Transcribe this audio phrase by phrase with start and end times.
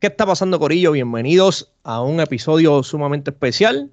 [0.00, 0.92] ¿Qué está pasando, Corillo?
[0.92, 3.90] Bienvenidos a un episodio sumamente especial.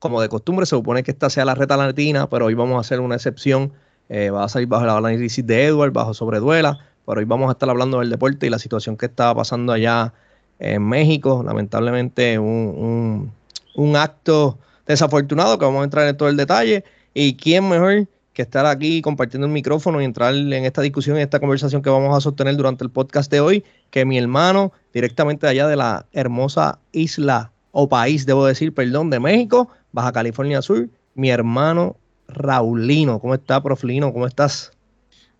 [0.00, 2.80] Como de costumbre, se supone que esta sea la reta latina, pero hoy vamos a
[2.80, 3.72] hacer una excepción.
[4.08, 7.52] Eh, va a salir bajo el análisis de Edward, bajo Sobreduela, pero hoy vamos a
[7.52, 10.12] estar hablando del deporte y la situación que está pasando allá
[10.58, 11.44] en México.
[11.46, 13.32] Lamentablemente, un,
[13.76, 16.82] un acto desafortunado que vamos a entrar en todo el detalle.
[17.14, 21.22] ¿Y quién mejor que estar aquí compartiendo el micrófono y entrar en esta discusión, en
[21.22, 25.46] esta conversación que vamos a sostener durante el podcast de hoy, que mi hermano, directamente
[25.46, 30.90] allá de la hermosa isla o país, debo decir, perdón, de México, Baja California Sur,
[31.14, 31.96] mi hermano
[32.28, 33.20] Raulino.
[33.20, 34.12] ¿Cómo está, Proflino?
[34.12, 34.70] ¿Cómo estás?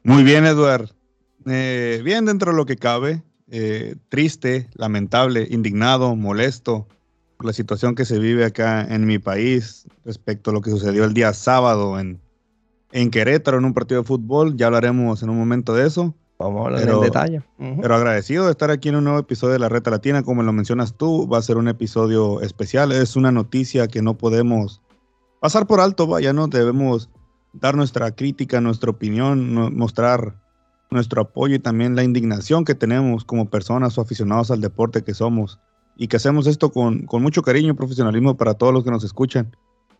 [0.02, 0.88] Muy bien, Eduard.
[1.44, 3.22] Eh, bien dentro de lo que cabe.
[3.50, 6.88] Eh, triste, lamentable, indignado, molesto
[7.36, 11.04] por la situación que se vive acá en mi país respecto a lo que sucedió
[11.04, 12.18] el día sábado en
[12.96, 14.56] en Querétaro en un partido de fútbol.
[14.56, 16.14] Ya hablaremos en un momento de eso.
[16.38, 17.42] Vamos a hablar en detalle.
[17.58, 20.22] Pero agradecido de estar aquí en un nuevo episodio de La Reta Latina.
[20.22, 22.92] Como lo mencionas tú, va a ser un episodio especial.
[22.92, 24.80] Es una noticia que no podemos
[25.40, 26.06] pasar por alto.
[26.06, 27.10] Vaya, no debemos
[27.52, 30.34] dar nuestra crítica, nuestra opinión, mostrar
[30.90, 35.12] nuestro apoyo y también la indignación que tenemos como personas o aficionados al deporte que
[35.12, 35.58] somos.
[35.98, 39.04] Y que hacemos esto con, con mucho cariño y profesionalismo para todos los que nos
[39.04, 39.54] escuchan.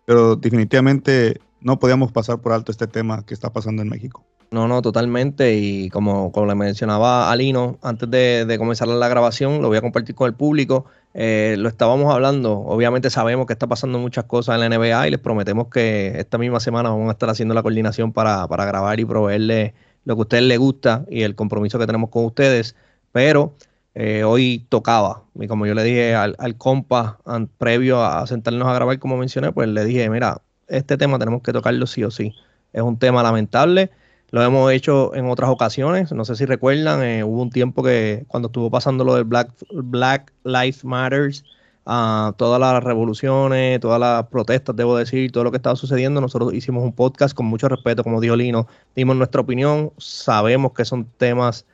[0.07, 4.25] Pero definitivamente no podíamos pasar por alto este tema que está pasando en México.
[4.51, 5.57] No, no, totalmente.
[5.57, 10.15] Y como, como le mencionaba Alino, antes de, comenzar la grabación, lo voy a compartir
[10.15, 10.87] con el público.
[11.15, 12.53] Eh, lo estábamos hablando.
[12.61, 16.39] Obviamente sabemos que está pasando muchas cosas en la NBA y les prometemos que esta
[16.39, 20.23] misma semana vamos a estar haciendo la coordinación para, grabar y proveerle lo que a
[20.23, 22.77] ustedes les gusta y el compromiso que tenemos con ustedes.
[23.13, 23.55] Pero
[23.99, 25.23] eh, hoy tocaba.
[25.35, 27.19] Y como yo le dije al, al compa
[27.57, 31.53] previo a sentarnos a grabar, como mencioné, pues le dije, mira, este tema tenemos que
[31.53, 32.35] tocarlo sí o sí.
[32.75, 33.91] Es un tema lamentable.
[34.33, 36.13] Lo hemos hecho en otras ocasiones.
[36.13, 39.51] No sé si recuerdan, eh, hubo un tiempo que cuando estuvo pasando lo del Black,
[39.73, 41.43] Black Lives Matters,
[41.87, 46.53] uh, todas las revoluciones, todas las protestas, debo decir, todo lo que estaba sucediendo, nosotros
[46.53, 51.07] hicimos un podcast con mucho respeto, como dijo Lino, dimos nuestra opinión, sabemos que son
[51.17, 51.65] temas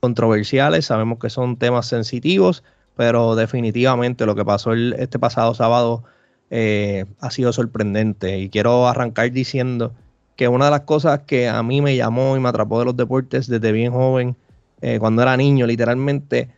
[0.00, 2.64] controversiales, sabemos que son temas sensitivos,
[2.96, 6.04] pero definitivamente lo que pasó este pasado sábado
[6.50, 8.38] eh, ha sido sorprendente.
[8.38, 9.94] Y quiero arrancar diciendo
[10.36, 12.96] que una de las cosas que a mí me llamó y me atrapó de los
[12.96, 14.36] deportes desde bien joven,
[14.80, 16.48] eh, cuando era niño, literalmente,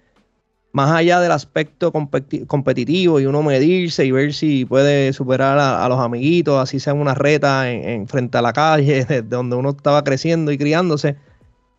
[0.73, 5.99] más allá del aspecto competitivo y uno medirse y ver si puede superar a, los
[5.99, 10.51] amiguitos, así sea una reta en, frente a la calle, de donde uno estaba creciendo
[10.53, 11.17] y criándose,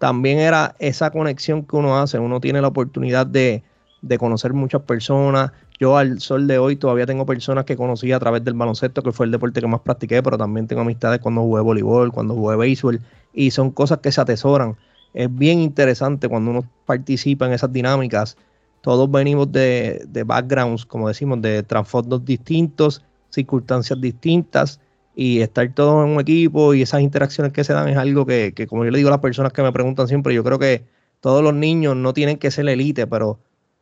[0.04, 2.20] también era esa conexión que uno hace.
[2.20, 3.64] Uno tiene la oportunidad de,
[4.02, 8.20] de conocer muchas personas, yo al sol de hoy todavía tengo personas que conocí a
[8.20, 11.44] través del baloncesto, que fue el deporte que más practiqué, pero también tengo amistades cuando
[11.44, 13.00] jugué voleibol, cuando jugué béisbol,
[13.34, 14.76] y son cosas que se atesoran.
[15.14, 18.36] Es bien interesante cuando uno participa en esas dinámicas.
[18.82, 24.82] Todos venimos de, backgrounds, como decimos, de trasfondos distintos, circunstancias distintas,
[25.16, 28.54] y estar todos en un equipo y esas interacciones que se dan es algo que,
[28.56, 30.84] que, como yo le digo a las personas que me preguntan siempre, yo creo que
[31.20, 33.40] todos los niños no tienen que ser élite, pero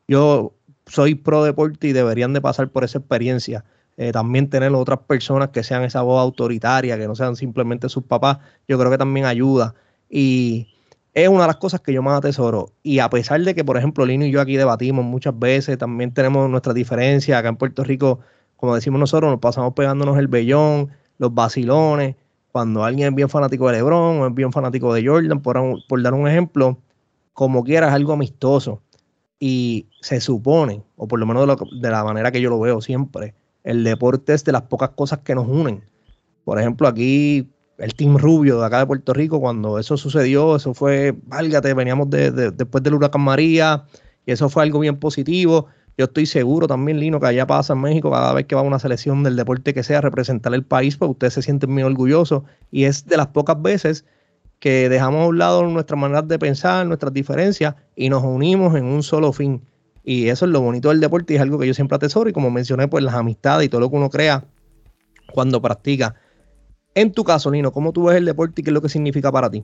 [0.07, 0.53] yo
[0.85, 3.63] soy pro deporte y deberían de pasar por esa experiencia.
[3.97, 8.03] Eh, también tener otras personas que sean esa voz autoritaria, que no sean simplemente sus
[8.03, 9.75] papás, yo creo que también ayuda.
[10.09, 10.67] Y
[11.13, 12.71] es una de las cosas que yo más atesoro.
[12.83, 16.13] Y a pesar de que, por ejemplo, Lino y yo aquí debatimos muchas veces, también
[16.13, 17.37] tenemos nuestras diferencias.
[17.37, 18.19] Acá en Puerto Rico,
[18.55, 20.89] como decimos nosotros, nos pasamos pegándonos el vellón,
[21.21, 22.15] los vacilones.
[22.51, 26.01] Cuando alguien es bien fanático de LeBron o es bien fanático de Jordan, por, por
[26.01, 26.79] dar un ejemplo,
[27.31, 28.81] como quiera, es algo amistoso.
[29.39, 31.47] Y se supone, o por lo menos
[31.79, 35.19] de, la manera que yo lo veo siempre, el deporte es de las pocas cosas
[35.19, 35.83] que nos unen.
[36.43, 40.73] Por ejemplo, aquí el Team Rubio de acá de Puerto Rico, cuando eso sucedió, eso
[40.73, 43.85] fue, válgate, veníamos de, después del huracán María,
[44.25, 45.67] y eso fue algo bien positivo.
[46.01, 48.79] Yo estoy seguro también, Lino, que allá pasa en México cada vez que va una
[48.79, 52.41] selección del deporte que sea representar el país, pues ustedes se sienten muy orgullosos.
[52.71, 54.03] Y es de las pocas veces
[54.57, 58.85] que dejamos a un lado nuestra manera de pensar, nuestras diferencias y nos unimos en
[58.85, 59.61] un solo fin.
[60.03, 62.33] Y eso es lo bonito del deporte y es algo que yo siempre atesoro y
[62.33, 64.43] como mencioné, pues las amistades y todo lo que uno crea
[65.31, 66.15] cuando practica.
[66.95, 69.31] En tu caso, Nino, ¿cómo tú ves el deporte y qué es lo que significa
[69.31, 69.63] para ti?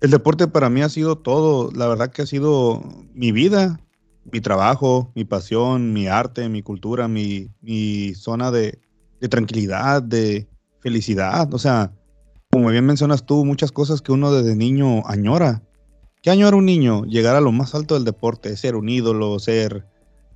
[0.00, 2.82] El deporte para mí ha sido todo, la verdad que ha sido
[3.14, 3.78] mi vida,
[4.30, 7.50] mi trabajo, mi pasión, mi arte, mi cultura, mi,
[8.14, 8.78] zona de,
[9.30, 10.48] tranquilidad, de
[10.80, 11.52] felicidad.
[11.52, 11.92] O sea,
[12.50, 15.62] como bien mencionas tú, muchas cosas que uno desde niño añora.
[16.22, 17.04] ¿Qué añora un niño?
[17.04, 19.86] Llegar a lo más alto del deporte, ser un ídolo, ser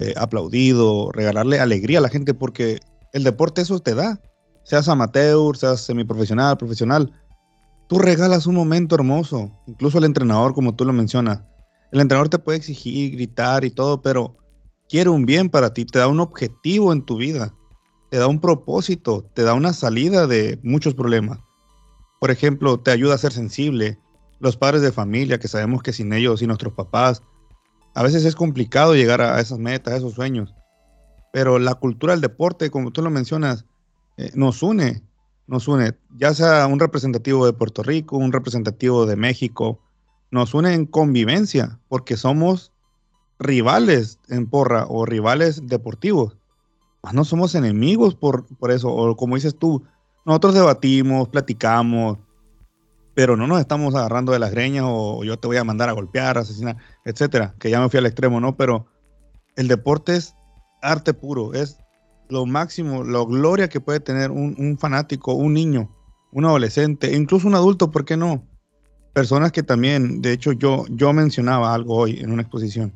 [0.01, 2.81] eh, aplaudido, regalarle alegría a la gente, porque
[3.13, 4.21] el deporte eso te da.
[4.65, 7.13] Seas amateur, seas semiprofesional, profesional.
[7.89, 11.41] Tú regalas un momento hermoso, incluso el entrenador, como tú lo mencionas.
[11.91, 14.37] El entrenador te puede exigir, gritar y todo, pero
[14.89, 17.55] quiere un bien para ti, te da un objetivo en tu vida,
[18.11, 21.39] te da un propósito, te da una salida de muchos problemas.
[22.21, 23.99] Por ejemplo, te ayuda a ser sensible.
[24.41, 27.23] Los padres de familia, que sabemos que sin ellos, sin nuestros papás,
[27.95, 30.55] a veces es complicado llegar a esas metas, a esos sueños.
[31.33, 33.65] Pero la cultura del deporte, como tú lo mencionas,
[34.17, 35.03] eh, nos une,
[35.47, 39.81] nos une, ya sea un representativo de Puerto Rico, un representativo de México,
[40.31, 42.73] nos une en convivencia, porque somos
[43.39, 46.37] rivales en porra o rivales deportivos.
[47.13, 49.85] no somos enemigos por, por eso, o como dices tú,
[50.27, 52.19] nosotros debatimos, platicamos,
[53.15, 55.93] pero no nos estamos agarrando de las greñas o yo te voy a mandar a
[55.93, 58.57] golpear, asesinar, etcétera, que ya me fui al extremo, ¿no?
[58.57, 58.87] Pero
[59.57, 60.35] el deporte es
[60.83, 61.79] arte puro, es
[62.29, 65.91] lo máximo, la gloria que puede tener un, fanático, un niño,
[66.31, 68.47] un adolescente, incluso un adulto, ¿por qué no?
[69.19, 72.95] Personas que también, de hecho, yo, yo mencionaba algo hoy en una exposición.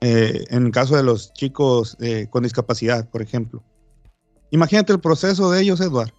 [0.00, 3.62] Eh, en el caso de los chicos eh, con discapacidad, por ejemplo.
[4.50, 6.10] Imagínate el proceso de ellos, Eduard.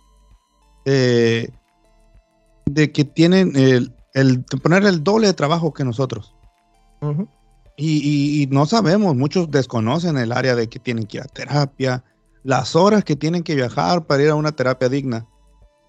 [0.85, 1.49] Eh,
[2.65, 6.35] de que tienen el, el, poner el doble de trabajo que nosotros.
[7.75, 12.03] y, y, no sabemos, muchos desconocen el área de que tienen que ir a terapia,
[12.43, 15.25] las horas que tienen que viajar para ir a una terapia digna.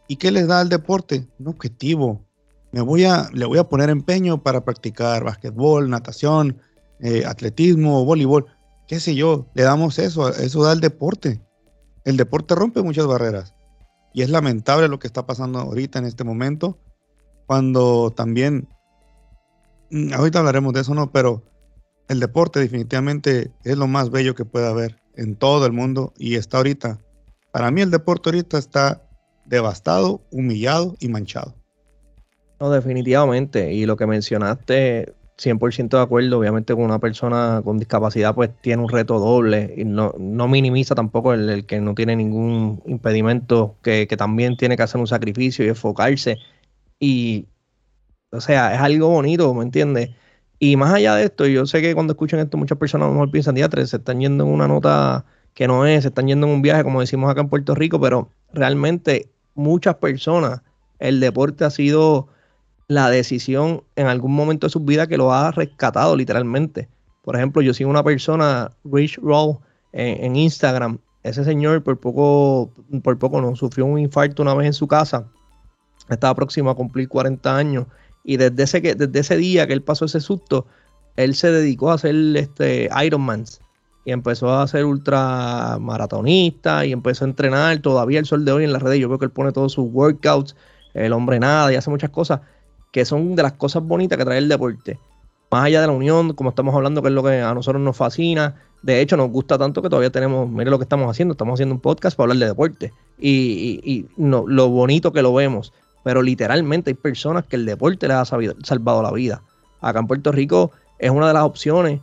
[0.09, 1.29] ¿Y qué les da el deporte?
[1.39, 2.24] Un objetivo.
[2.75, 6.61] Me voy a, le voy a poner empeño para practicar básquetbol, natación,
[6.99, 8.47] eh, atletismo, voleibol,
[8.89, 9.47] qué sé yo.
[9.55, 11.41] Le damos eso, eso da el deporte.
[12.05, 13.55] El deporte rompe muchas barreras.
[14.13, 16.81] Y es lamentable lo que está pasando ahorita en este momento,
[17.47, 18.67] cuando también,
[19.93, 21.13] mm, ahorita hablaremos de eso, ¿no?
[21.13, 21.45] Pero
[22.09, 26.35] el deporte definitivamente es lo más bello que puede haber en todo el mundo y
[26.35, 26.99] está ahorita,
[27.53, 29.09] para mí el deporte ahorita está
[29.45, 31.55] devastado, humillado y manchado.
[32.61, 33.73] No, definitivamente.
[33.73, 36.39] Y lo que mencionaste, 100% de acuerdo.
[36.39, 40.95] Obviamente con una persona con discapacidad pues tiene un reto doble y no, no minimiza
[40.95, 45.65] tampoco el, que no tiene ningún impedimento, que, que, también tiene que hacer un sacrificio
[45.65, 46.39] y enfocarse.
[46.99, 47.47] Y,
[48.31, 50.11] o sea, es algo bonito, ¿me entiendes?
[50.59, 53.15] Y más allá de esto, yo sé que cuando escuchan esto muchas personas a lo
[53.15, 55.25] mejor piensan, diatre, se están yendo en una nota
[55.55, 58.01] que no es, se están yendo en un viaje, como decimos acá en Puerto Rico,
[58.01, 60.63] pero realmente muchas personas,
[60.99, 62.29] el deporte ha sido
[62.89, 66.89] la decisión en algún momento de su vida que lo ha rescatado literalmente.
[67.23, 69.59] Por ejemplo, yo sigo una persona, Rich Roll,
[69.93, 70.99] en, Instagram.
[71.23, 72.71] Ese señor por poco,
[73.03, 75.27] por poco no sufrió un infarto una vez en su casa.
[76.11, 77.87] Estaba próximo a cumplir 40 años
[78.25, 80.67] y desde ese, que, desde ese día que él pasó ese susto,
[81.17, 83.45] él se dedicó a hacer este Ironman
[84.05, 88.73] y empezó a ser ultramaratonista y empezó a entrenar todavía el sol de hoy en
[88.73, 88.99] las redes.
[88.99, 90.55] Yo veo que él pone todos sus workouts,
[90.93, 92.41] el hombre nada y hace muchas cosas
[92.95, 95.01] que son de las cosas bonitas que trae el deporte.
[95.51, 97.97] Más allá de la unión, como estamos hablando, que es lo que a nosotros nos
[97.97, 98.55] fascina.
[98.83, 101.75] De hecho, nos gusta tanto que todavía tenemos, mire lo que estamos haciendo, estamos haciendo
[101.75, 102.93] un podcast para hablar de deporte.
[103.19, 105.73] Y, no, lo bonito que lo vemos
[106.05, 109.41] pero literalmente hay personas que el deporte les ha salvado la vida.
[109.81, 111.99] Acá en Puerto Rico es una de las opciones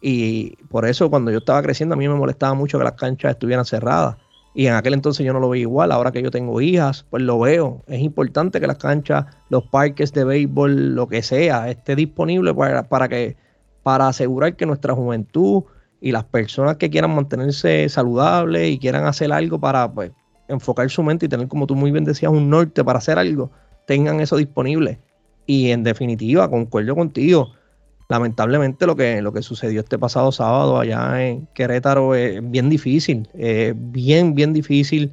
[0.00, 3.32] y por eso cuando yo estaba creciendo a mí me molestaba mucho que las canchas
[3.32, 4.16] estuvieran cerradas.
[4.52, 7.22] Y en aquel entonces yo no lo veía igual, ahora que yo tengo hijas, pues
[7.22, 7.82] lo veo.
[7.86, 12.88] Es importante que las canchas, los parques de béisbol, lo que sea, esté disponible para,
[12.88, 13.36] para, que,
[13.82, 15.62] para asegurar que nuestra juventud
[16.00, 20.10] y las personas que quieran mantenerse saludables y quieran hacer algo para pues,
[20.48, 23.50] enfocar su mente y tener, como tú muy bien decías, un norte para hacer algo,
[23.86, 24.98] tengan eso disponible.
[25.46, 27.52] Y en definitiva, concuerdo contigo,
[28.10, 33.28] lamentablemente lo que, lo que sucedió este pasado sábado allá en Querétaro es bien difícil,
[33.74, 35.12] bien, bien difícil.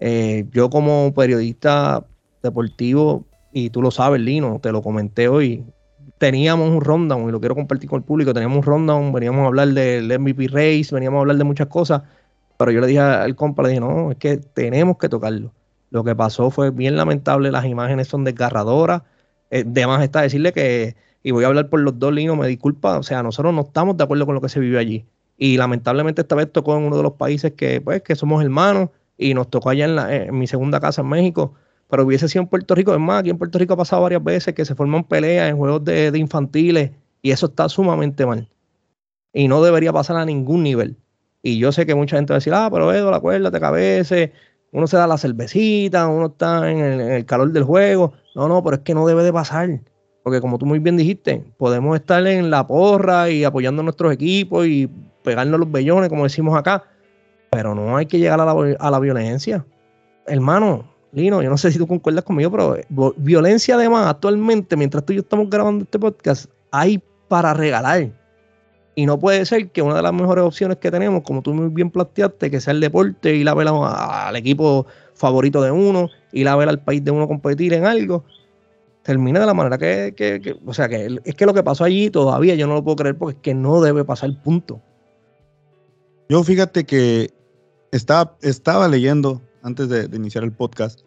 [0.00, 2.04] Eh, yo como periodista
[2.42, 5.64] deportivo, y tú lo sabes, Lino, te lo comenté hoy,
[6.18, 9.46] teníamos un rundown, y lo quiero compartir con el público, teníamos un rundown, veníamos a
[9.46, 12.02] hablar del MVP Race, veníamos a hablar de muchas cosas,
[12.56, 15.52] pero yo le dije al compa, le dije, no, es que tenemos que tocarlo.
[15.90, 19.02] Lo que pasó fue bien lamentable, las imágenes son desgarradoras.
[19.50, 22.46] Eh, de más está decirle que, y voy a hablar por los dos linos, me
[22.48, 25.04] disculpa, o sea, nosotros no estamos de acuerdo con lo que se vivió allí.
[25.36, 28.90] Y lamentablemente esta vez tocó en uno de los países que, pues, que somos hermanos
[29.16, 29.98] y nos tocó allá en,
[30.28, 31.54] en mi segunda casa en México.
[31.88, 34.22] Pero hubiese sido en Puerto Rico, es más, aquí en Puerto Rico ha pasado varias
[34.22, 38.48] veces que se forman peleas en juegos de, de infantiles y eso está sumamente mal.
[39.32, 40.96] Y no debería pasar a ningún nivel.
[41.42, 43.60] Y yo sé que mucha gente va a decir, ah, pero Edo, la cuerda, te
[43.60, 44.32] cabece,
[44.72, 48.12] uno se da la cervecita, uno está en el, calor del juego.
[48.34, 49.80] No, no, pero es que no debe de pasar.
[50.22, 54.12] Porque como tú muy bien dijiste, podemos estar en la porra y apoyando a nuestros
[54.12, 54.88] equipos y
[55.22, 56.84] pegarnos los bellones, como decimos acá,
[57.50, 59.64] pero no hay que llegar a la, violencia.
[60.26, 62.76] Hermano, Lino, yo no sé si tú concuerdas conmigo, pero
[63.16, 68.10] violencia además, actualmente, mientras tú y yo estamos grabando este podcast, hay para regalar.
[68.94, 71.68] Y no puede ser que una de las mejores opciones que tenemos, como tú muy
[71.68, 73.72] bien planteaste, que sea el deporte y la vela
[74.28, 78.24] al equipo favorito de uno y la vela al país de uno competir en algo,
[79.02, 82.54] termine de la manera que, o sea, que es que lo que pasó allí todavía
[82.54, 84.82] yo no lo puedo creer porque es que no debe pasar punto.
[86.28, 87.32] Yo fíjate que
[87.92, 91.00] estaba, estaba leyendo antes de, iniciar el podcast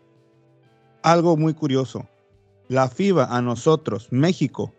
[1.01, 2.07] algo muy curioso.
[2.67, 4.73] La FIBA a nosotros, México,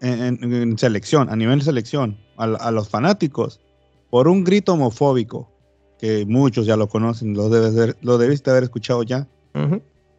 [0.00, 3.60] en, selección, a nivel de selección, a, los fanáticos,
[4.10, 5.50] por un grito homofóbico,
[5.98, 9.26] que muchos ya lo conocen, lo, debes lo debiste haber escuchado ya,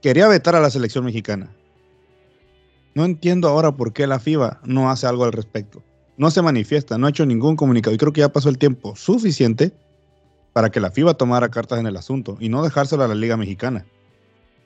[0.02, 1.56] quería vetar a la selección mexicana.
[2.96, 5.84] No entiendo ahora por qué la FIBA no hace algo al respecto.
[6.18, 7.96] No se manifiesta, no ha hecho ningún comunicado.
[7.96, 9.74] Y creo que ya pasó el tiempo suficiente
[10.54, 13.36] para que la FIBA tomara cartas en el asunto y no dejárselo a la Liga
[13.36, 13.86] Mexicana.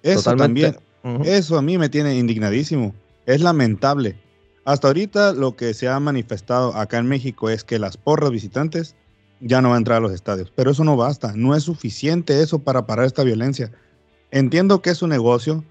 [0.03, 0.77] Eso también,
[1.23, 2.93] eso a mí me tiene indignadísimo.
[3.25, 4.19] Es lamentable.
[4.65, 8.95] Hasta ahorita lo que se ha manifestado acá en México es que las porras visitantes
[9.39, 10.51] ya no van a entrar a los estadios.
[10.53, 11.31] Pero eso no basta.
[11.35, 13.71] No es suficiente eso para parar esta violencia.
[14.31, 15.63] Entiendo que es un negocio,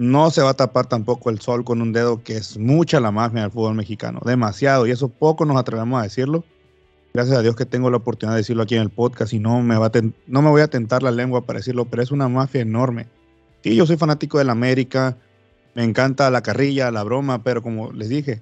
[0.00, 3.10] no se va a tapar tampoco el sol con un dedo, que es mucha la
[3.10, 6.42] mafia del fútbol mexicano, demasiado, y eso poco nos atrevemos a decirlo.
[7.12, 9.60] Gracias a Dios que tengo la oportunidad de decirlo aquí en el podcast y no
[9.60, 9.92] me, va
[10.26, 13.08] no me voy a tentar la lengua para decirlo, pero es una mafia enorme.
[13.62, 15.18] Sí, yo soy fanático del América,
[15.74, 18.40] me encanta la carrilla, la broma, pero como les dije,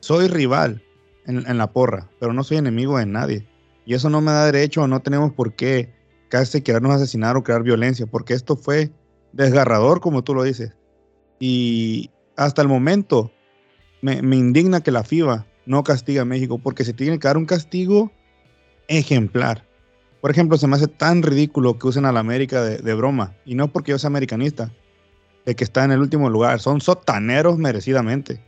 [0.00, 0.82] soy rival
[1.26, 3.46] en, en la porra, pero no soy enemigo de nadie.
[3.84, 5.92] Y eso no me da derecho, no tenemos por qué
[6.30, 8.90] casi querernos asesinar o crear violencia, porque esto fue
[9.34, 10.72] desgarrador, como tú lo dices.
[11.38, 13.30] Y hasta el momento
[14.02, 17.46] me, indigna que la FIBA no castiga a México porque se tiene que dar un
[17.46, 18.12] castigo
[18.88, 19.64] ejemplar.
[20.20, 23.54] Por ejemplo, se me hace tan ridículo que usen a la América de, broma, y
[23.54, 24.72] no porque yo sea americanista,
[25.44, 28.40] de que está en el último lugar, son sotaneros merecidamente,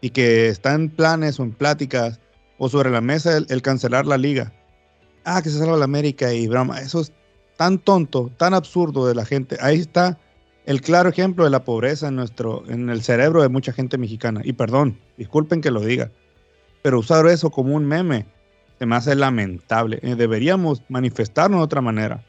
[0.00, 2.20] y que está en planes o en pláticas
[2.58, 4.52] o sobre la mesa el, cancelar la liga.
[5.24, 7.12] Ah, que se salva la América y broma, eso es
[7.56, 9.56] tan tonto, tan absurdo de la gente.
[9.60, 10.18] Ahí está
[10.66, 14.40] el claro ejemplo de la pobreza en, nuestro, en el cerebro de mucha gente mexicana.
[14.44, 16.10] Y perdón, disculpen que lo diga,
[16.82, 18.26] pero usar eso como un meme
[18.78, 20.00] se me hace lamentable.
[20.02, 22.24] Eh, deberíamos manifestarnos de otra manera.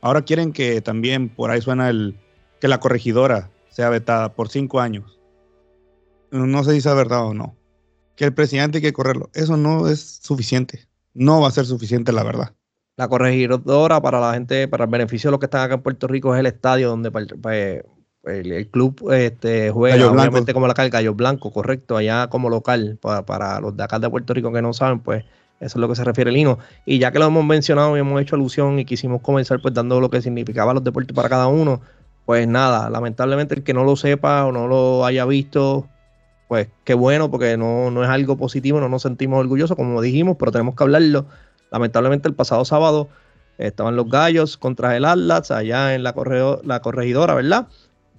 [0.00, 2.16] Ahora quieren que también por ahí suena el
[2.60, 5.18] que la corregidora sea vetada por cinco años.
[6.30, 7.56] No sé si es verdad o no.
[8.14, 9.30] Que el presidente hay que correrlo.
[9.34, 10.86] Eso no es suficiente.
[11.14, 12.54] No va a ser suficiente, la verdad.
[12.96, 16.06] La corregidora para la gente, para el beneficio de los que están acá en Puerto
[16.06, 17.82] Rico, es el estadio donde pues,
[18.24, 23.60] el, club este, juega, obviamente como la el Gallo Blanco, correcto, allá como local, para,
[23.60, 25.24] los de acá de Puerto Rico que no saben, pues
[25.60, 26.58] eso es lo que se refiere el hino.
[26.86, 30.00] Y ya que lo hemos mencionado y hemos hecho alusión y quisimos comenzar pues dando
[30.00, 31.80] lo que significaba los deportes para cada uno,
[32.26, 35.88] pues nada, lamentablemente el que no lo sepa o no lo haya visto,
[36.48, 40.36] pues qué bueno, porque no, no es algo positivo, no nos sentimos orgullosos, como dijimos,
[40.38, 41.26] pero tenemos que hablarlo
[41.74, 43.08] Lamentablemente el pasado sábado
[43.58, 46.14] estaban los gallos contra el Atlas allá en la,
[46.62, 47.66] la corregidora, ¿verdad?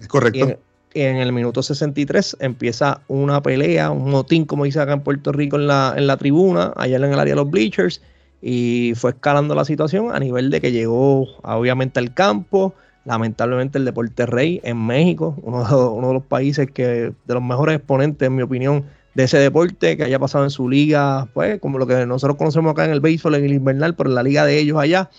[0.01, 0.59] Es correcto.
[0.93, 5.31] Y en, el minuto 63 empieza una pelea, un motín, como dice acá en Puerto
[5.31, 8.01] Rico, en la, en la tribuna, allá en el área de los bleachers,
[8.41, 12.75] y fue escalando la situación a nivel de que llegó obviamente al campo.
[13.05, 17.41] Lamentablemente el deporte rey en México, uno de, uno de los países que, de los
[17.41, 18.83] mejores exponentes, en mi opinión,
[19.15, 22.71] de ese deporte que haya pasado en su liga, pues como lo que nosotros conocemos
[22.71, 25.09] acá en el béisbol, en el invernal, pero en la liga de ellos allá.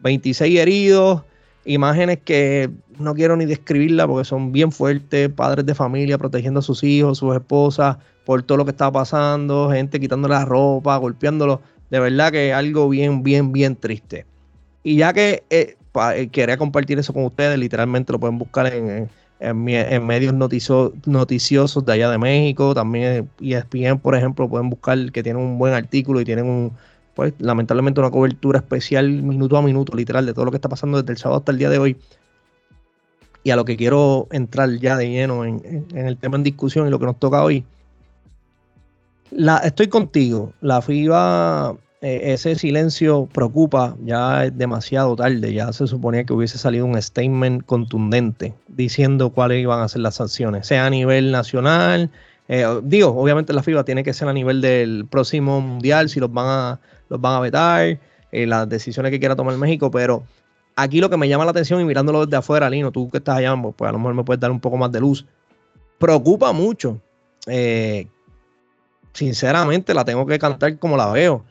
[0.00, 1.22] 26 heridos,
[1.64, 6.62] imágenes que no quiero ni describirla porque son bien fuertes, padres de familia protegiendo a
[6.62, 11.62] sus hijos, sus esposas, por todo lo que estaba pasando, gente quitándole la ropa, golpeándolo.
[11.90, 14.26] De verdad que algo bien, bien, bien triste.
[14.82, 15.76] Y ya que eh,
[16.14, 19.08] eh, quería compartir eso con ustedes, literalmente lo pueden buscar en,
[19.40, 25.58] medios noticiosos de allá de México, también ESPN, por ejemplo, pueden buscar que tienen un
[25.58, 26.72] buen artículo y tienen un,
[27.14, 31.00] pues lamentablemente una cobertura especial minuto a minuto, literal, de todo lo que está pasando
[31.00, 31.96] desde el sábado hasta el día de hoy.
[33.42, 36.90] Y a lo que quiero entrar ya de lleno en, el tema en discusión y
[36.90, 37.64] lo que nos toca hoy.
[39.64, 40.52] Estoy contigo.
[40.60, 46.56] La FIBA eh, ese silencio preocupa, ya es demasiado tarde, ya se suponía que hubiese
[46.56, 52.08] salido un statement contundente diciendo cuáles iban a ser las sanciones, sea a nivel nacional,
[52.46, 56.32] eh, digo, obviamente la FIBA tiene que ser a nivel del próximo mundial, si los
[56.32, 57.98] van a, los van a vetar,
[58.30, 60.22] eh, las decisiones que quiera tomar México, pero
[60.76, 63.38] aquí lo que me llama la atención y mirándolo desde afuera, Lino, tú que estás
[63.38, 65.26] allá, pues, pues a lo mejor me puedes dar un poco más de luz,
[65.98, 67.00] preocupa mucho.
[69.12, 71.42] sinceramente, la tengo que cantar como la veo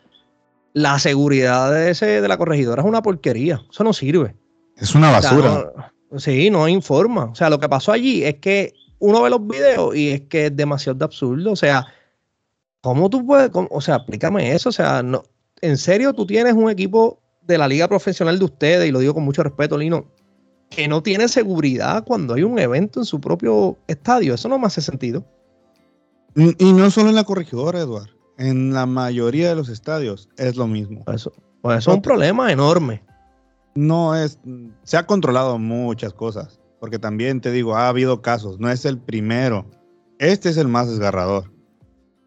[0.77, 3.61] la seguridad de, ese, de la corregidora es una porquería.
[3.71, 4.35] Eso no sirve.
[4.75, 5.91] Es una basura.
[6.17, 7.25] sí, no informa.
[7.25, 10.47] O sea, lo que pasó allí es que uno ve los videos y es que
[10.47, 11.51] es demasiado absurdo.
[11.51, 11.87] O sea,
[12.81, 15.23] ¿Cómo tú puedes, o sea, explícame eso, o sea, no,
[15.61, 19.13] en serio tú tienes un equipo de la liga profesional de ustedes, y lo digo
[19.13, 20.05] con mucho respeto, Lino,
[20.69, 24.33] que no tiene seguridad cuando hay un evento en su propio estadio.
[24.33, 25.25] Eso no me hace sentido.
[26.35, 28.16] Y, no solo en la corregidora, Eduardo.
[28.37, 31.03] En la mayoría de los estadios es lo mismo.
[31.07, 33.03] Eso, pues eso es un problema enorme.
[33.75, 34.39] No es.
[34.83, 36.59] Se ha controlado muchas cosas.
[36.79, 38.59] Porque también te digo, ha habido casos.
[38.59, 39.65] No es el primero.
[40.19, 41.51] Este es el más desgarrador.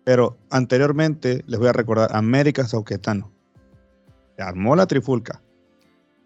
[0.05, 3.31] Pero anteriormente, les voy a recordar, América Sauquetano.
[4.37, 5.40] Se armó la trifulca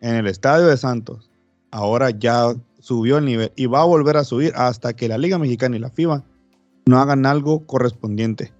[0.00, 1.30] en el estadio de Santos.
[1.70, 5.38] Ahora ya subió el nivel y va a volver a subir hasta que la Liga
[5.38, 6.24] Mexicana y la FIBA
[6.86, 8.52] no hagan algo correspondiente.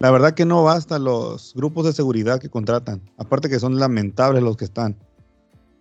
[0.00, 3.02] La verdad que no basta los grupos de seguridad que contratan.
[3.18, 4.96] Aparte que son lamentables los que están.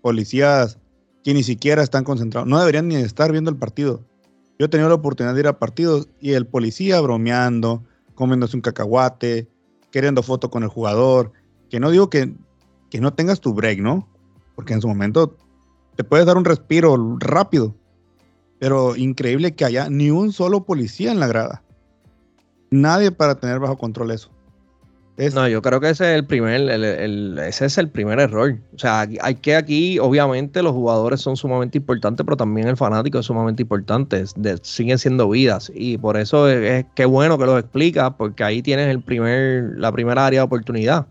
[0.02, 0.78] Policías
[1.24, 2.46] que ni siquiera están concentrados.
[2.46, 4.04] No deberían ni estar viendo el partido.
[4.60, 8.62] Yo he tenido la oportunidad de ir a partidos y el policía bromeando, comiéndose un
[8.62, 9.48] cacahuate,
[9.90, 11.32] queriendo foto con el jugador.
[11.70, 12.36] Que no digo que,
[12.90, 14.06] que no tengas tu break, ¿no?
[14.54, 15.38] Porque en su momento
[15.96, 17.74] te puedes dar un respiro rápido.
[18.60, 21.64] Pero increíble que haya ni un solo policía en la grada
[22.72, 24.30] nadie para tener bajo control eso.
[25.34, 26.62] No, yo creo que ese es el primer,
[27.42, 28.58] ese es el primer error.
[28.74, 33.20] O sea, hay que aquí, obviamente, los jugadores son sumamente importantes, pero también el fanático
[33.20, 34.24] es sumamente importante.
[34.62, 35.70] siguen siendo vidas.
[35.76, 39.92] Y por eso es, que bueno que lo explica, porque ahí tienes el primer, la
[39.92, 41.08] primera área de oportunidad.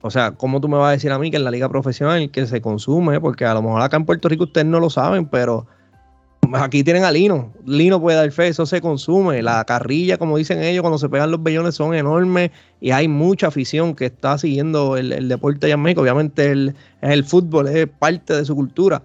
[0.00, 2.30] O sea, ¿cómo tú me vas a decir a mí que en la liga profesional
[2.30, 3.20] que se consume?
[3.20, 5.66] Porque a lo mejor acá en Puerto Rico ustedes no lo saben, pero
[6.54, 7.52] Aquí tienen a Lino.
[7.66, 9.42] Lino puede dar fe, eso se consume.
[9.42, 13.48] La carrilla, como dicen ellos, cuando se pegan los bellones son enormes y hay mucha
[13.48, 16.00] afición que está siguiendo el, deporte allá en México.
[16.00, 19.02] Obviamente el, el fútbol es parte de su cultura,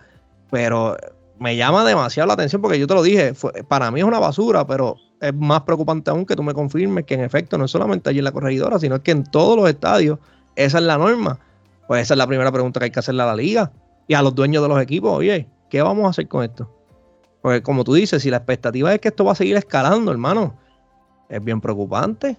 [0.51, 0.95] pero
[1.39, 3.33] me llama demasiado la atención porque yo te lo dije,
[3.67, 7.15] para mí es una basura, pero es más preocupante aún que tú me confirmes que
[7.15, 10.19] en efecto no es solamente allí en la corregidora, sino que en todos los estadios
[10.55, 11.39] esa es la norma.
[11.87, 13.71] Pues esa es la primera pregunta que hay que hacerle a la liga
[14.07, 15.17] y a los dueños de los equipos.
[15.17, 16.69] Oye, ¿qué vamos a hacer con esto?
[17.43, 20.57] Porque como tú dices, si la expectativa es que esto va a seguir escalando, hermano,
[21.27, 22.37] es bien preocupante.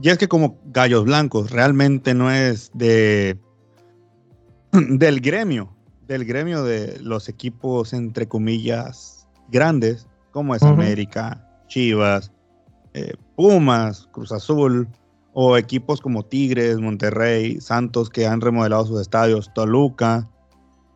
[0.00, 3.38] Y es que como Gallos Blancos realmente no es de
[4.72, 5.74] del gremio,
[6.06, 12.30] del gremio de los equipos entre comillas grandes, como es América, Chivas,
[12.92, 14.86] eh, Pumas, Cruz Azul,
[15.32, 20.28] o equipos como Tigres, Monterrey, Santos que han remodelado sus estadios, Toluca,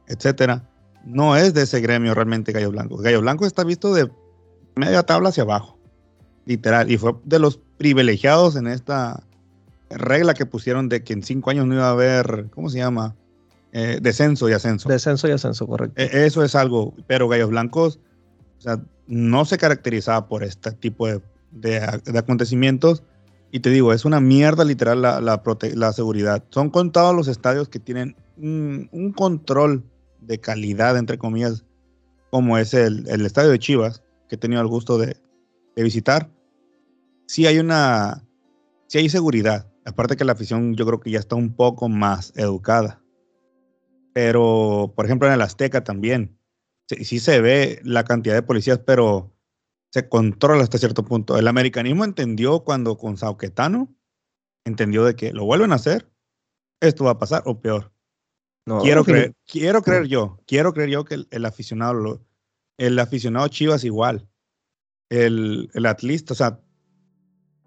[0.09, 0.69] etcétera
[1.05, 2.97] no es de ese gremio realmente Gallo Blanco.
[2.97, 4.11] Gallo Blanco está visto de
[4.77, 5.79] media tabla hacia abajo,
[6.47, 9.23] literal, y fue de los privilegiados en esta
[9.91, 13.15] regla que pusieron de que en cinco años no iba a haber, ¿cómo se llama?
[13.73, 14.89] Eh, descenso y ascenso.
[14.89, 16.01] Descenso y ascenso, correcto.
[16.01, 17.99] E, eso es algo, pero Gallos Blancos
[18.59, 21.07] o sea, no se caracterizaba por este tipo
[21.51, 21.79] de,
[22.17, 23.03] acontecimientos.
[23.51, 26.43] Y te digo, es una mierda literal la, la, seguridad.
[26.51, 29.85] Son contados los estadios que tienen un control
[30.27, 31.65] de calidad, entre comillas,
[32.31, 35.17] como es el, estadio de Chivas, que he tenido el gusto de,
[35.77, 36.31] visitar,
[37.27, 38.25] sí hay una,
[38.89, 39.71] sí hay seguridad.
[39.85, 43.01] Aparte que la afición yo creo que ya está un poco más educada.
[44.13, 46.39] Pero, por ejemplo, en el Azteca también,
[46.89, 49.33] sí, sí se ve la cantidad de policías, pero
[49.91, 51.39] se controla hasta cierto punto.
[51.39, 53.95] El americanismo entendió cuando con Sauquetano,
[54.65, 56.11] entendió de que lo vuelven a hacer,
[56.81, 57.94] esto va a pasar o peor
[58.83, 62.21] quiero, creer, quiero creer yo, quiero creer yo que el, aficionado,
[62.79, 64.27] el aficionado Chivas igual,
[65.11, 66.61] el, el atlista, o sea,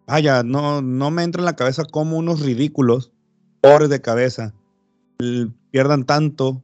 [0.07, 3.11] vaya, no, no me entra en la cabeza como unos ridículos,
[3.61, 4.53] pobres de cabeza,
[5.71, 6.63] pierdan tanto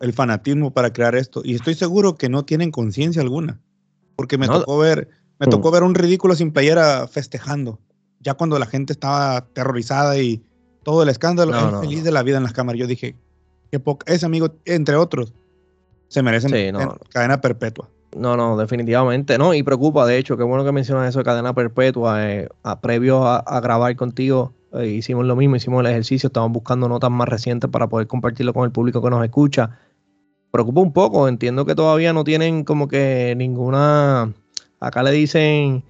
[0.00, 1.42] el fanatismo para crear esto.
[1.44, 3.60] Y estoy seguro que no tienen conciencia alguna,
[4.16, 5.50] porque me tocó ver, me mm.
[5.50, 7.78] tocó ver un ridículo sin playera festejando,
[8.18, 10.42] ya cuando la gente estaba aterrorizada y
[10.82, 12.80] todo el escándalo, feliz de la vida en las cámaras.
[12.80, 13.16] Yo dije,
[14.06, 15.32] ese amigo, entre otros,
[16.08, 16.74] se merecen
[17.10, 17.88] cadena perpetua.
[18.16, 19.54] No, no, definitivamente no.
[19.54, 22.28] Y preocupa, de hecho, qué bueno que mencionas eso de cadena perpetua.
[22.28, 26.88] Eh, a, previo a, grabar contigo, eh, hicimos lo mismo, hicimos el ejercicio, estamos buscando
[26.88, 29.78] notas más recientes para poder compartirlo con el público que nos escucha.
[30.50, 34.32] Preocupa un poco, entiendo que todavía no tienen como que ninguna.
[34.80, 35.84] Acá le dicen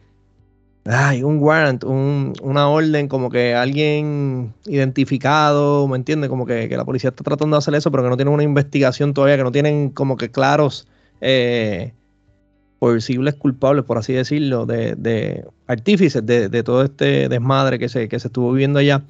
[0.85, 6.31] hay un warrant, una orden como que alguien identificado, ¿me entiendes?
[6.31, 9.13] Como que, la policía está tratando de hacer eso, pero que no tienen una investigación
[9.13, 10.89] todavía, que no tienen como que claros
[11.21, 11.93] eh,
[12.79, 18.29] posibles culpables, por así decirlo, de, artífices de, todo este desmadre que se, que se
[18.29, 19.03] estuvo viviendo allá.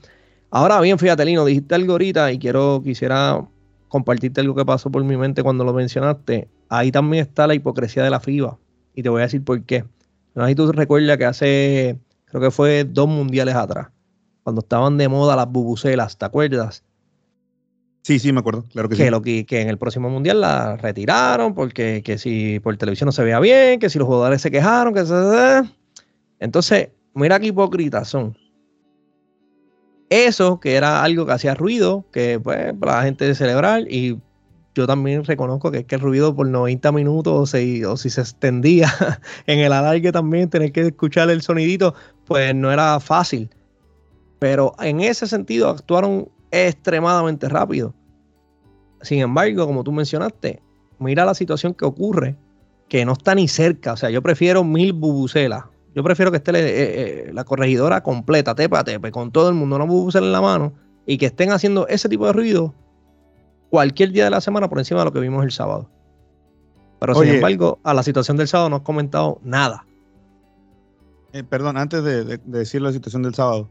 [0.50, 3.46] Ahora bien, fíjate, Lino, dijiste algo ahorita y quiero, quisiera
[3.88, 6.48] compartirte algo que pasó por mi mente cuando lo mencionaste.
[6.68, 8.58] Ahí también está la hipocresía de la FIBA.
[8.94, 9.84] Y te voy a decir por qué.
[10.34, 13.88] No sé si tú recuerdas que hace, creo que fue dos mundiales atrás,
[14.42, 16.84] cuando estaban de moda las bubucelas, ¿te acuerdas?
[18.02, 19.10] Sí, sí, me acuerdo, claro que, que sí.
[19.10, 23.12] Lo que, que en el próximo mundial la retiraron porque que si por televisión no
[23.12, 25.70] se veía bien, que si los jugadores se quejaron, que se...
[26.38, 28.36] Entonces, mira qué hipócritas son.
[30.08, 34.18] Eso, que era algo que hacía ruido, que pues para la gente de celebrar, y
[34.74, 38.10] yo también reconozco que es que el ruido por 90 minutos o si, o si
[38.10, 38.88] se extendía
[39.46, 41.94] en el alargue también, tener que escuchar el sonidito,
[42.26, 43.50] pues no era fácil.
[44.38, 47.94] Pero en ese sentido actuaron extremadamente rápido.
[49.02, 50.62] Sin embargo, como tú mencionaste,
[50.98, 52.36] mira la situación que ocurre,
[52.88, 53.94] que no está ni cerca.
[53.94, 55.64] O sea, yo prefiero mil bubucelas.
[55.94, 59.56] Yo prefiero que esté eh, eh, la corregidora completa, tepe a tepe, con todo el
[59.56, 60.72] mundo, una bubucela en la mano,
[61.04, 62.74] y que estén haciendo ese tipo de ruido
[63.70, 65.88] cualquier día de la semana por encima de lo que vimos el sábado.
[66.98, 69.86] Pero Oye, sin embargo, a la situación del sábado no has comentado nada.
[71.32, 73.70] Eh, perdón, antes de, de, de, decir la situación del sábado,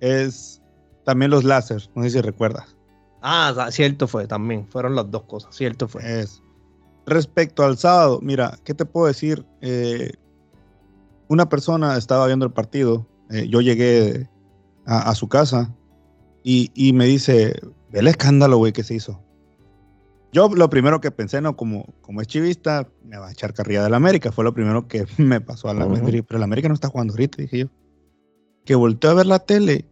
[0.00, 0.60] es
[1.04, 2.76] también los láser, no sé si recuerdas.
[3.22, 6.20] Ah, cierto fue, también, fueron las dos cosas, cierto fue.
[6.20, 6.42] Es.
[7.06, 9.44] Respecto al sábado, mira, ¿qué te puedo decir?
[9.60, 10.12] Eh,
[11.28, 14.28] una persona estaba viendo el partido, eh, yo llegué
[14.86, 15.72] a, a su casa
[16.42, 17.54] y, y, me dice,
[17.90, 19.20] ve el escándalo, güey, que se hizo.
[20.36, 23.82] Yo lo primero que pensé, no, como, como es chivista, me va a echar carrilla
[23.82, 26.24] del América, fue lo primero que me pasó a la uh -huh.
[26.28, 27.66] pero el América no está jugando ahorita, dije yo.
[28.66, 29.88] Que volteé a ver la tele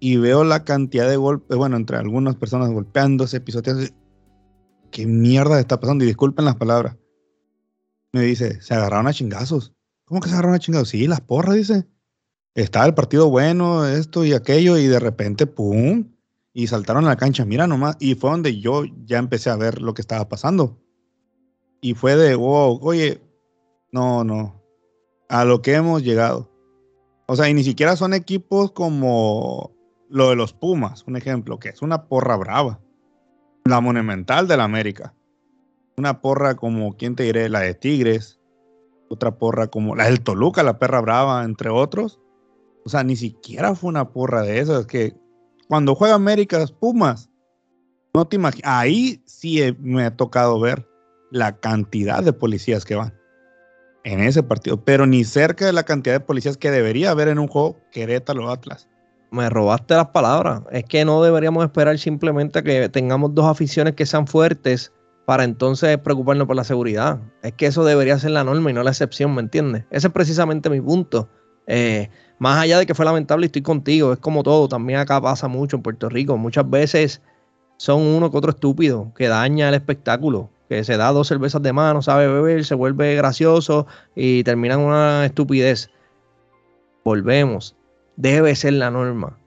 [0.00, 3.92] y veo la cantidad de golpes, bueno, entre algunas personas golpeándose, pisoteándose.
[4.90, 6.04] ¿Qué mierda está pasando?
[6.04, 6.96] Y disculpen las palabras.
[8.14, 9.74] Me dice, se agarraron a chingazos.
[10.06, 10.88] ¿Cómo que se agarraron a chingazos?
[10.88, 11.86] Sí, las porras, dice.
[12.54, 16.15] Estaba el partido bueno, esto y aquello, y de repente, ¡pum!
[16.58, 17.98] Y saltaron a la cancha, mira nomás.
[18.00, 20.80] Y fue donde yo ya empecé a ver lo que estaba pasando.
[21.82, 23.20] Y fue de, wow, oye,
[23.92, 24.64] no, no.
[25.28, 26.50] A lo que hemos llegado.
[27.26, 29.70] O sea, y ni siquiera son equipos como
[30.08, 32.80] lo de los Pumas, un ejemplo, que es una porra brava.
[33.66, 35.12] La monumental de la América.
[35.98, 37.50] Una porra como, ¿quién te diré?
[37.50, 38.40] La de Tigres.
[39.10, 42.18] Otra porra como la del Toluca, la perra brava, entre otros.
[42.86, 44.86] O sea, ni siquiera fue una porra de esas.
[44.86, 45.18] Que
[45.68, 47.30] cuando juega América, Pumas,
[48.14, 48.70] no te imaginas.
[48.70, 50.88] Ahí sí me ha tocado ver
[51.30, 53.14] la cantidad de policías que van
[54.04, 57.38] en ese partido, pero ni cerca de la cantidad de policías que debería haber en
[57.40, 58.88] un juego Querétaro Atlas
[59.30, 60.62] me robaste las palabras.
[60.70, 64.92] Es que no deberíamos esperar simplemente que tengamos dos aficiones que sean fuertes
[65.26, 67.20] para entonces preocuparnos por la seguridad.
[67.42, 69.84] Es que eso debería ser la norma y no la excepción, ¿me entiendes?
[69.90, 71.28] Ese es precisamente mi punto.
[71.66, 74.12] Eh, más allá de que fue lamentable, estoy contigo.
[74.12, 74.68] Es como todo.
[74.68, 76.36] También acá pasa mucho en Puerto Rico.
[76.36, 77.22] Muchas veces
[77.78, 80.50] son uno que otro estúpido que daña el espectáculo.
[80.68, 85.24] Que se da dos cervezas de mano, sabe beber, se vuelve gracioso y terminan una
[85.24, 85.90] estupidez.
[87.04, 87.76] Volvemos
[88.16, 89.38] debe ser la norma.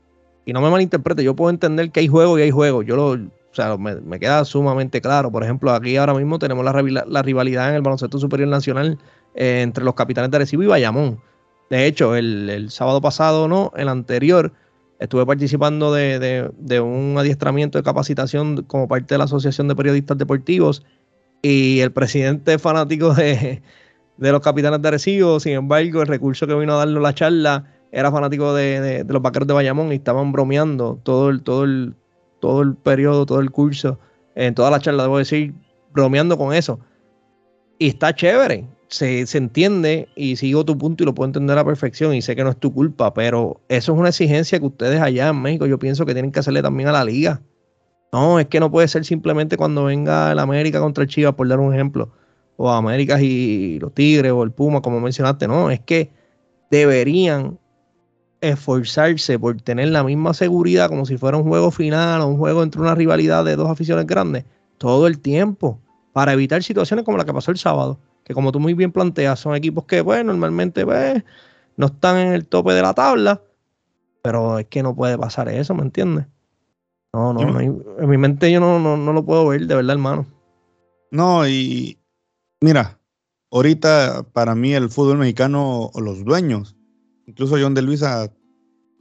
[0.46, 2.86] Y no me malinterprete, yo puedo entender que hay juegos y hay juegos.
[2.86, 3.20] Yo lo, o
[3.52, 5.32] sea, me, queda sumamente claro.
[5.32, 8.98] Por ejemplo, aquí ahora mismo tenemos la, la rivalidad en el baloncesto superior nacional
[9.36, 11.20] eh, entre los capitanes de Arecibo y Bayamón.
[11.70, 14.52] De hecho, el, el, sábado pasado, no, el anterior,
[15.00, 20.18] estuve participando de, de, un adiestramiento de capacitación como parte de la Asociación de Periodistas
[20.18, 20.84] Deportivos
[21.42, 23.62] y el presidente fanático de,
[24.18, 27.66] de los capitanes de Arecibo, sin embargo, el recurso que vino a darnos la charla
[27.92, 31.96] era fanático de, los vaqueros de Bayamón y estaban bromeando todo el, todo el,
[32.40, 34.00] todo el periodo, todo el curso,
[34.36, 35.54] en toda la charla, debo decir,
[35.92, 36.80] bromeando con eso.
[37.78, 41.62] Y está chévere, se, se, entiende y sigo tu punto y lo puedo entender a
[41.62, 44.66] la perfección y sé que no es tu culpa, pero eso es una exigencia que
[44.66, 47.42] ustedes allá en México yo pienso que tienen que hacerle también a la liga.
[48.12, 51.48] No, es que no puede ser simplemente cuando venga el América contra el Chivas, por
[51.48, 52.12] dar un ejemplo,
[52.58, 56.12] o América y los Tigres o el Puma, como mencionaste, no, es que
[56.72, 57.60] deberían
[58.42, 62.64] esforzarse por tener la misma seguridad como si fuera un juego final o un juego
[62.64, 64.46] entre una rivalidad de dos aficiones grandes
[64.78, 65.80] todo el tiempo
[66.14, 68.00] para evitar situaciones como la que pasó el sábado
[68.30, 71.24] que como tú muy bien planteas son equipos que pues normalmente pues,
[71.76, 73.42] no están en el tope de la tabla
[74.22, 76.28] pero es que no puede pasar eso ¿me entiendes?
[77.12, 79.96] no, no, no en mi mente yo no, no, no lo puedo ver de verdad
[79.96, 80.28] hermano
[81.12, 82.00] no y
[82.62, 83.00] mira
[83.52, 86.78] ahorita para mí el fútbol mexicano o los dueños
[87.30, 88.34] incluso John de Luisa,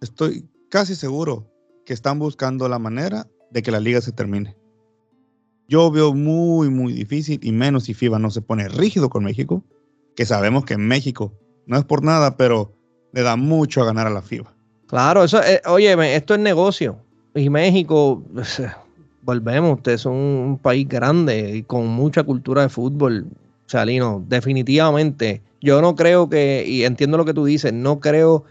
[0.03, 1.51] estoy casi seguro
[1.87, 4.58] que están buscando la manera de que la liga se termine.
[5.69, 9.63] Yo veo muy, muy difícil, y menos si FIBA no se pone rígido con México,
[10.17, 11.33] que sabemos que en México
[11.67, 12.73] no es por nada, pero
[13.13, 14.53] le da mucho a ganar a la FIBA.
[14.87, 16.97] Claro, eso, eh, oye, esto es negocio.
[17.35, 18.23] Y México,
[19.23, 23.27] volvemos, ustedes son un país grande y con mucha cultura de fútbol.
[23.67, 28.45] Salino, definitivamente yo no creo que, y entiendo lo que tú dices, no creo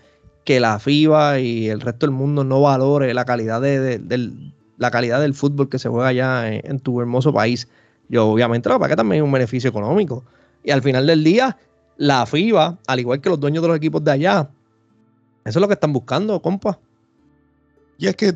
[0.43, 4.91] que la FIBA y el resto del mundo no valore la calidad, de, del, la
[4.91, 7.67] calidad del fútbol que se juega allá en, tu hermoso país.
[8.09, 10.23] Yo obviamente para que también es un beneficio económico.
[10.63, 11.57] Y al final del día,
[11.97, 14.49] la FIBA, al igual que los dueños de los equipos de allá,
[15.45, 16.79] eso es lo que están buscando, compa.
[17.97, 18.35] Y es que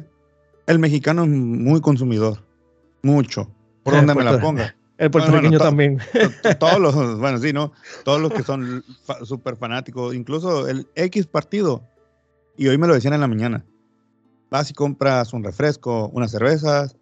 [0.65, 2.43] el mexicano es muy consumidor.
[3.03, 3.49] Mucho.
[3.83, 4.75] Por donde me la ponga.
[4.97, 5.97] El puertorriqueño también.
[6.59, 7.71] Todos los, bueno, sí, ¿no?
[8.05, 8.83] Todos los que son
[9.23, 11.81] súper fanáticos, incluso el X partido.
[12.55, 13.65] Y hoy me lo decían en la mañana.
[14.51, 16.95] Vas y compras un refresco, unas cervezas,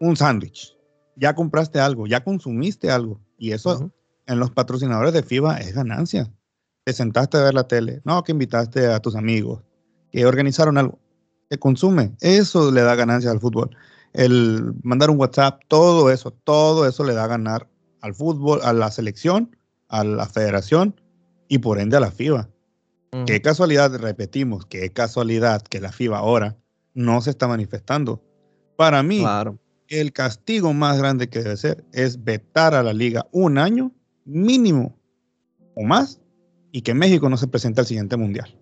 [0.00, 0.76] un sándwich.
[1.16, 3.20] Ya compraste algo, ya consumiste algo.
[3.38, 3.90] Y eso
[4.26, 6.30] en los patrocinadores de FIBA es ganancia.
[6.84, 8.02] Te sentaste a ver la tele.
[8.04, 9.62] No, que invitaste a tus amigos.
[10.10, 10.98] Que organizaron algo.
[11.48, 12.14] Que consume.
[12.20, 13.70] Eso le da ganancia al fútbol
[14.16, 17.68] el mandar un WhatsApp, todo eso, todo eso le da a ganar
[18.00, 19.56] al fútbol, a la selección,
[19.88, 20.98] a la federación
[21.48, 22.48] y por ende a la FIBA.
[23.26, 26.56] Qué casualidad, repetimos, qué casualidad que la FIBA ahora
[26.94, 28.22] no se está manifestando.
[28.76, 29.24] Para mí,
[29.88, 33.92] el castigo más grande que debe ser es vetar a la liga un año
[34.24, 34.98] mínimo
[35.74, 36.20] o más
[36.72, 38.54] y que México no se presente al siguiente mundial.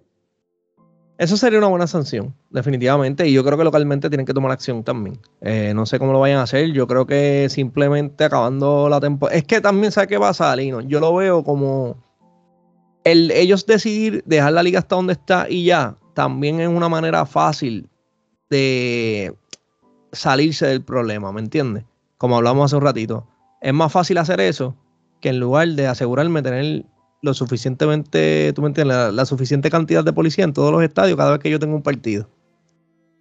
[1.17, 3.29] Eso sería una buena sanción, definitivamente.
[3.29, 5.21] Y yo creo que localmente tienen que tomar acción también.
[5.41, 6.73] Eh, no sé cómo lo vayan a hacer.
[6.73, 9.39] Yo creo que simplemente acabando la temporada.
[9.39, 10.81] Es que también, ¿sabe qué pasa, Lino?
[10.81, 12.03] Yo lo veo como
[13.05, 15.97] el, ellos decidir dejar la liga hasta donde está y ya.
[16.15, 17.89] También es una manera fácil
[18.51, 19.35] de
[20.13, 21.85] salirse del problema, ¿me entiendes?
[22.19, 23.27] Como hablamos hace un ratito.
[23.61, 24.77] Es más fácil hacer eso
[25.21, 26.85] que en lugar de asegurarme tener
[27.23, 31.33] lo suficientemente, tú me entiendes, la, suficiente cantidad de policía en todos los estadios cada
[31.33, 32.29] vez que yo tengo un partido.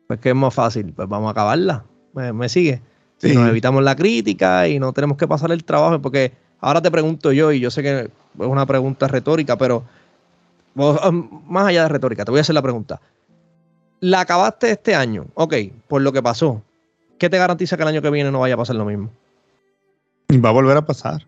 [0.07, 1.85] Pues que es más fácil, pues vamos a acabarla.
[2.13, 2.81] ¿Me, sigue?
[3.17, 6.91] Si nos evitamos la crítica y no tenemos que pasar el trabajo, porque ahora te
[6.91, 9.83] pregunto yo, y yo sé que es una pregunta retórica, pero
[10.75, 12.99] más allá de retórica, te voy a hacer la pregunta.
[13.99, 15.55] La acabaste este año, ok,
[15.87, 16.61] por lo que pasó.
[17.17, 19.09] ¿Qué te garantiza que el año que viene no vaya a pasar lo mismo?
[20.43, 21.25] Va a volver a pasar.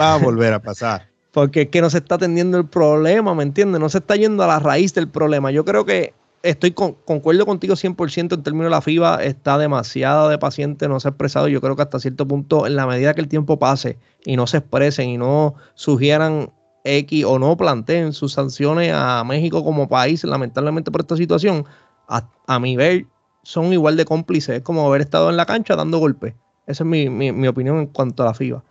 [0.00, 3.44] Va a volver a pasar porque es que no se está atendiendo el problema, ¿me
[3.44, 3.80] entiendes?
[3.80, 5.50] No se está yendo a la raíz del problema.
[5.50, 10.28] Yo creo que estoy con, concuerdo contigo 100% en términos de la FIBA, está demasiado
[10.28, 11.48] de paciente, no se ha expresado.
[11.48, 14.46] Yo creo que hasta cierto punto, en la medida que el tiempo pase y no
[14.46, 16.52] se expresen y no sugieran
[16.84, 21.64] X o no planteen sus sanciones a México como país, lamentablemente por esta situación,
[22.08, 23.06] a, mi ver,
[23.42, 24.56] son igual de cómplices.
[24.56, 26.34] Es como haber estado en la cancha dando golpes.
[26.66, 28.62] Esa es mi, opinión en cuanto a la FIBA.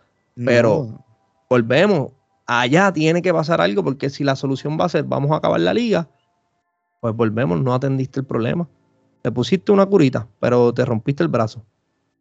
[0.44, 1.04] Pero
[1.48, 2.12] volvemos,
[2.46, 5.60] allá tiene que pasar algo porque si la solución va a ser vamos a acabar
[5.60, 6.08] la liga,
[7.00, 8.68] pues volvemos, no atendiste el problema.
[9.22, 11.64] Te pusiste una curita, pero te rompiste el brazo.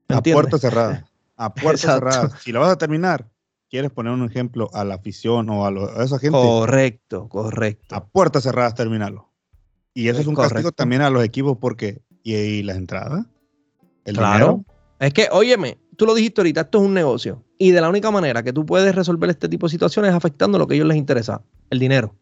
[0.09, 1.07] A puerta cerrada.
[1.35, 2.37] A puerta cerrada.
[2.39, 3.29] Si lo vas a terminar,
[3.69, 6.37] quieres poner un ejemplo a la afición o a, esa gente.
[6.37, 7.95] Correcto, correcto.
[7.95, 9.29] A puertas cerradas terminarlo.
[9.93, 13.25] Y eso es, un castigo también a los equipos porque, ¿y, las entradas?
[14.05, 14.63] ¿El claro.
[14.99, 17.43] Es que, óyeme, tú lo dijiste ahorita, esto es un negocio.
[17.57, 20.59] Y de la única manera que tú puedes resolver este tipo de situaciones es afectando
[20.59, 22.15] lo que a ellos les interesa, el dinero.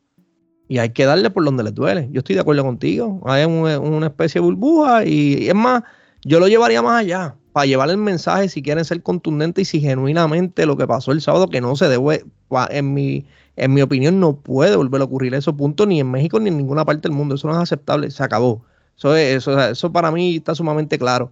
[0.68, 2.10] Y hay que darle por donde les duele.
[2.12, 3.22] Yo estoy de acuerdo contigo.
[3.26, 5.84] Hay una especie de burbuja y, es más,
[6.24, 9.80] yo lo llevaría más allá para llevar el mensaje si quieren ser contundentes y si
[9.80, 12.26] genuinamente lo que pasó el sábado, que no se debe,
[12.70, 13.26] en mi,
[13.56, 16.58] en mi opinión, no puede volver a ocurrir eso, punto, ni en México ni en
[16.58, 17.36] ninguna parte del mundo.
[17.36, 18.66] Eso no es aceptable, se acabó.
[18.98, 21.32] Eso, eso, eso para mí está sumamente claro.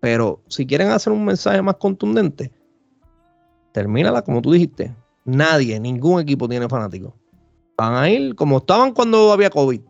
[0.00, 2.52] Pero si quieren hacer un mensaje más contundente,
[3.72, 4.94] termínala como tú dijiste.
[5.24, 7.12] Nadie, ningún equipo tiene fanáticos.
[7.76, 9.80] Van a ir como estaban cuando había COVID.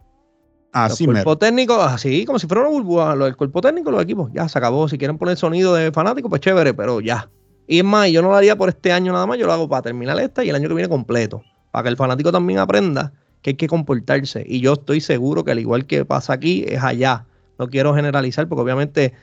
[0.72, 4.30] Así, el cuerpo técnico, así como si fuera una burbuja, el cuerpo técnico, los equipos,
[4.34, 4.88] ya se acabó.
[4.88, 7.30] Si quieren poner sonido de fanático, pues chévere, pero ya.
[7.66, 9.68] Y es más, yo no lo haría por este año nada más, yo lo hago
[9.68, 11.42] para terminar esta y el año que viene completo.
[11.70, 14.44] Para que el fanático también aprenda que hay que comportarse.
[14.46, 17.24] Y yo estoy seguro que al igual que pasa aquí, es allá.
[17.58, 19.14] No quiero generalizar porque obviamente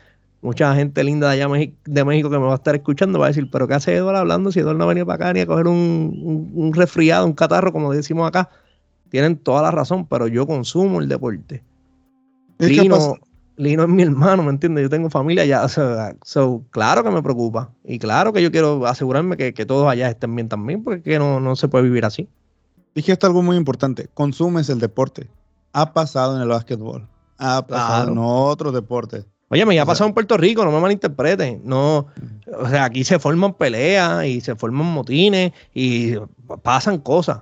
[0.44, 3.30] mucha gente linda de allá de México que me va a estar escuchando va a
[3.30, 5.48] decir, pero ¿qué hace Eduardo hablando si Eduardo no ha venido para acá ni a
[5.48, 8.50] coger un, resfriado, un catarro, como decimos acá?
[9.10, 11.64] Tienen toda la razón, pero yo consumo el deporte.
[12.60, 13.16] Lino,
[13.56, 14.84] Lino es mi hermano, ¿me entiendes?
[14.84, 15.68] Yo tengo familia allá,
[16.24, 17.72] so, claro que me preocupa.
[17.86, 21.56] Y claro que yo quiero asegurarme que, todos allá estén bien también, porque no, no
[21.56, 22.28] se puede vivir así.
[22.96, 25.30] Dijiste algo muy importante, consumes el deporte.
[25.72, 30.16] Ha pasado en el básquetbol, ha pasado en otros deportes Oye, me ha pasado en
[30.16, 31.62] Puerto Rico, no me malinterpreten.
[31.64, 32.08] No,
[32.58, 36.16] o sea, aquí se forman peleas y se forman motines y
[36.64, 37.42] pasan cosas.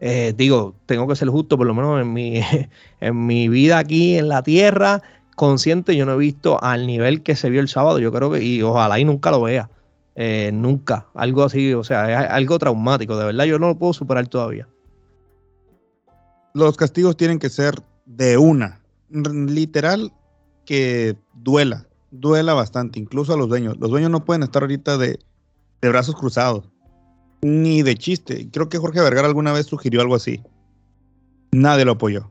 [0.00, 2.40] Eh, digo, tengo que ser justo, por lo menos en mi,
[3.00, 5.02] en mi vida aquí en la tierra,
[5.36, 8.00] consciente, yo no he visto al nivel que se vio el sábado.
[8.00, 9.70] Yo creo que, y ojalá y nunca lo vea.
[10.16, 11.06] Eh, nunca.
[11.14, 13.16] Algo así, o sea, es algo traumático.
[13.16, 14.66] De verdad, yo no lo puedo superar todavía.
[16.54, 18.80] Los castigos tienen que ser de una.
[19.10, 20.12] Literal
[20.64, 23.76] que duela, duela bastante, incluso a los dueños.
[23.78, 25.18] Los dueños no pueden estar ahorita de,
[25.80, 26.68] de brazos cruzados,
[27.42, 28.48] ni de chiste.
[28.50, 30.42] Creo que Jorge Vergara alguna vez sugirió algo así.
[31.52, 32.30] Nadie lo apoyó.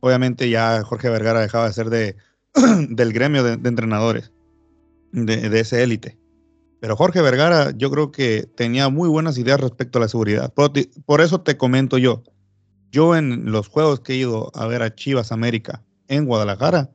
[0.00, 2.16] Obviamente ya Jorge Vergara dejaba de ser de,
[2.88, 4.32] del gremio de, entrenadores,
[5.12, 6.18] de, de ese élite.
[6.84, 10.52] Pero Jorge Vergara yo creo que tenía muy buenas ideas respecto a la seguridad.
[10.52, 12.22] Por, eso te comento yo.
[12.92, 16.90] Yo en los juegos que he ido a ver a Chivas América en Guadalajara,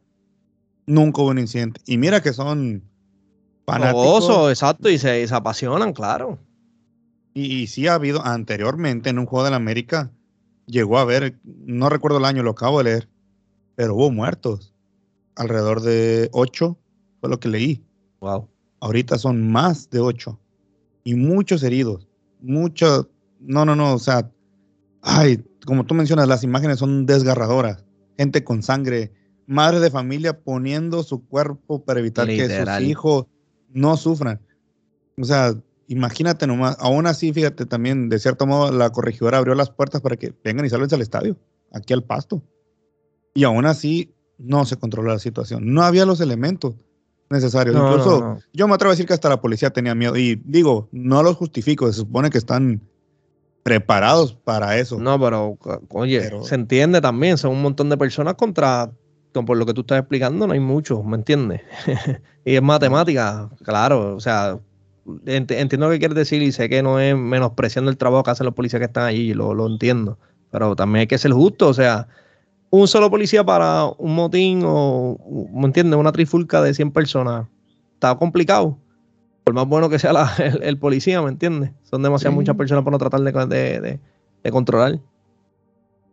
[0.89, 1.81] nunca hubo un incidente.
[1.85, 2.83] Y mira que son
[3.65, 4.49] fanáticos.
[4.49, 6.39] exacto, y se, apasionan, claro.
[7.33, 10.11] Y, sí ha habido anteriormente en un juego de la América,
[10.65, 13.09] llegó a ver, no recuerdo el año, lo acabo de leer,
[13.75, 14.73] pero hubo muertos.
[15.35, 16.77] Alrededor de ocho,
[17.21, 17.83] fue lo que leí.
[18.19, 18.49] Wow.
[18.81, 20.39] Ahorita son más de ocho.
[21.03, 22.07] Y muchos heridos.
[22.41, 23.07] Muchos.
[23.39, 23.93] No, no, no.
[23.93, 24.29] O sea,
[25.01, 27.85] ay, como tú mencionas, las imágenes son desgarradoras.
[28.17, 29.13] Gente con sangre.
[29.49, 33.25] Madre de familia poniendo su cuerpo para evitar que sus hijos
[33.69, 34.39] no sufran.
[35.19, 35.55] O sea,
[35.87, 36.77] imagínate nomás.
[36.79, 40.65] Aún así, fíjate también, de cierto modo, la corregidora abrió las puertas para que vengan
[40.65, 41.35] y salgan al estadio,
[41.73, 42.43] aquí al pasto.
[43.33, 45.73] Y aún así, no se controló la situación.
[45.73, 46.75] No había los elementos
[47.31, 47.75] necesarios.
[47.75, 50.15] Incluso yo me atrevo a decir que hasta la policía tenía miedo.
[50.15, 52.81] Y digo, no los justifico, se supone que están
[53.63, 54.99] preparados para eso.
[54.99, 55.57] No, pero
[55.89, 58.91] oye, se entiende también, son un montón de personas contra,
[59.31, 61.61] por lo que tú estás explicando, no hay muchos, ¿me entiendes?
[62.45, 64.59] y es matemática, claro, o sea,
[65.25, 68.45] entiendo lo que quieres decir y sé que no es menospreciando el trabajo que hacen
[68.45, 70.17] los policías que están allí, lo, lo entiendo,
[70.51, 72.07] pero también hay que ser justo, o sea,
[72.69, 75.17] un solo policía para un motín o,
[75.53, 75.99] ¿me entiendes?
[75.99, 77.47] Una trifulca de 100 personas.
[77.95, 78.77] Está complicado.
[79.43, 80.11] Por más bueno que sea
[80.61, 81.71] el, policía, ¿me entiendes?
[81.83, 83.99] Son demasiadas muchas personas para no tratar de,
[84.51, 84.99] controlar.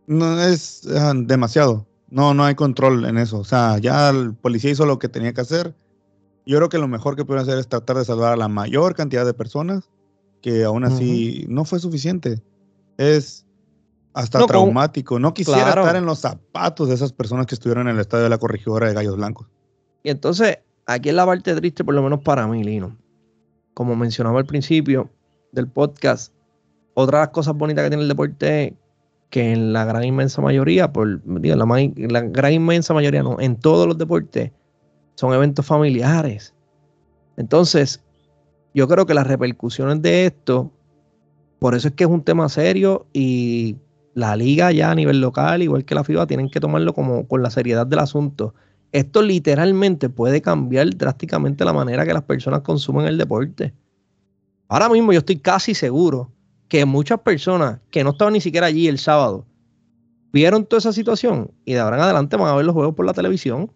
[0.07, 1.87] No es demasiado.
[2.09, 3.39] No, no hay control en eso.
[3.39, 5.75] O sea, ya el policía hizo lo que tenía que hacer.
[6.45, 8.95] Yo creo que lo mejor que pueden hacer es tratar de salvar a la mayor
[8.95, 9.91] cantidad de personas,
[10.41, 12.41] que aún así no fue suficiente.
[12.99, 13.45] Es
[14.15, 15.19] hasta traumático.
[15.19, 18.31] No quisiera estar en los zapatos de esas personas que estuvieron en el estadio de
[18.31, 19.49] la corregidora de Gallos Blancos.
[20.05, 22.97] Y entonces, aquí es la parte triste, por lo menos para mí, Lino.
[23.75, 25.11] Como mencionaba al principio
[25.51, 26.33] del podcast,
[26.95, 28.77] otra de las cosas bonitas que tiene el deporte
[29.31, 33.87] que en la gran inmensa mayoría, por la, la gran inmensa mayoría no, en todos
[33.87, 34.53] los deportes,
[35.17, 36.55] son eventos familiares.
[37.37, 38.03] Entonces,
[38.75, 40.71] yo creo que las repercusiones de esto,
[41.59, 43.77] por eso es que es un tema serio y
[44.15, 47.43] la liga ya a nivel local, igual que la FIBA, tienen que tomarlo como con
[47.43, 48.55] la seriedad del asunto.
[48.93, 53.75] Esto literalmente puede cambiar drásticamente la manera que las personas consumen el deporte.
[54.69, 56.31] Ahora mismo yo estoy casi seguro
[56.69, 59.47] que muchas personas que no estaban ni siquiera allí el sábado
[60.33, 63.07] vieron toda esa situación y de ahora en adelante van a ver los juegos por
[63.07, 63.71] la televisión.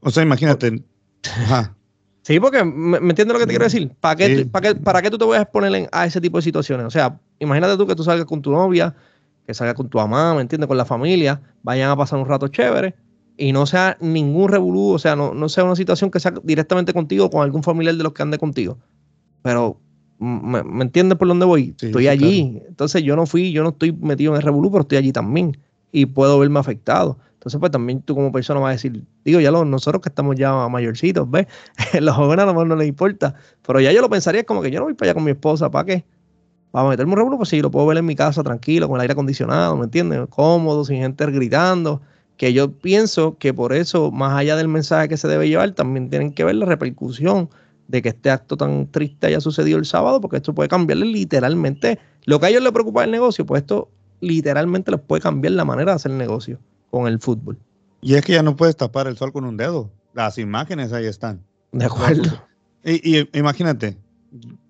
[0.00, 0.82] O sea, imagínate.
[2.22, 3.90] Sí, porque me, entiendes lo que te quiero decir.
[4.00, 6.42] ¿Para qué, para, qué, ¿Para qué tú te voy a exponer a ese tipo de
[6.42, 6.84] situaciones?
[6.84, 8.94] O sea, imagínate tú que tú salgas con tu novia,
[9.46, 10.68] que salgas con tu mamá, ¿me entiendes?
[10.68, 12.94] Con la familia, vayan a pasar un rato chévere
[13.38, 16.92] y no sea ningún revolú, o sea, no, no sea una situación que sea directamente
[16.92, 18.76] contigo o con algún familiar de los que ande contigo.
[19.40, 19.80] Pero,
[20.18, 21.74] ¿me, entiendes por dónde voy?
[21.80, 22.62] estoy allí.
[22.68, 25.56] Entonces yo no fui, yo no estoy metido en el revolú, pero estoy allí también
[25.92, 27.18] y puedo verme afectado.
[27.34, 30.68] Entonces, pues también tú como persona vas a decir, digo, ya nosotros que estamos ya
[30.68, 31.46] mayorcitos, ¿ves?
[32.00, 34.70] los jóvenes a lo mejor no les importa, pero ya yo lo pensaría como que
[34.72, 36.04] yo no voy para allá con mi esposa, ¿para qué?
[36.72, 39.02] Para meterme un revuelo, pues sí, lo puedo ver en mi casa tranquilo, con el
[39.02, 40.26] aire acondicionado, ¿me entiendes?
[40.30, 42.02] Cómodo, sin gente gritando.
[42.36, 46.10] Que yo pienso que por eso, más allá del mensaje que se debe llevar, también
[46.10, 47.48] tienen que ver la repercusión
[47.88, 51.98] de que este acto tan triste haya sucedido el sábado, porque esto puede cambiarle literalmente
[52.24, 55.64] lo que a ellos les preocupa el negocio, pues esto literalmente les puede cambiar la
[55.64, 56.58] manera de hacer el negocio
[56.90, 57.58] con el fútbol.
[58.02, 59.90] Y es que ya no puedes tapar el sol con un dedo.
[60.12, 61.42] Las imágenes ahí están.
[61.72, 62.46] De acuerdo.
[62.84, 63.98] Y, imagínate,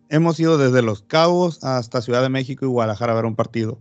[0.09, 3.81] hemos ido desde Los Cabos hasta Ciudad de México y Guadalajara a ver un partido.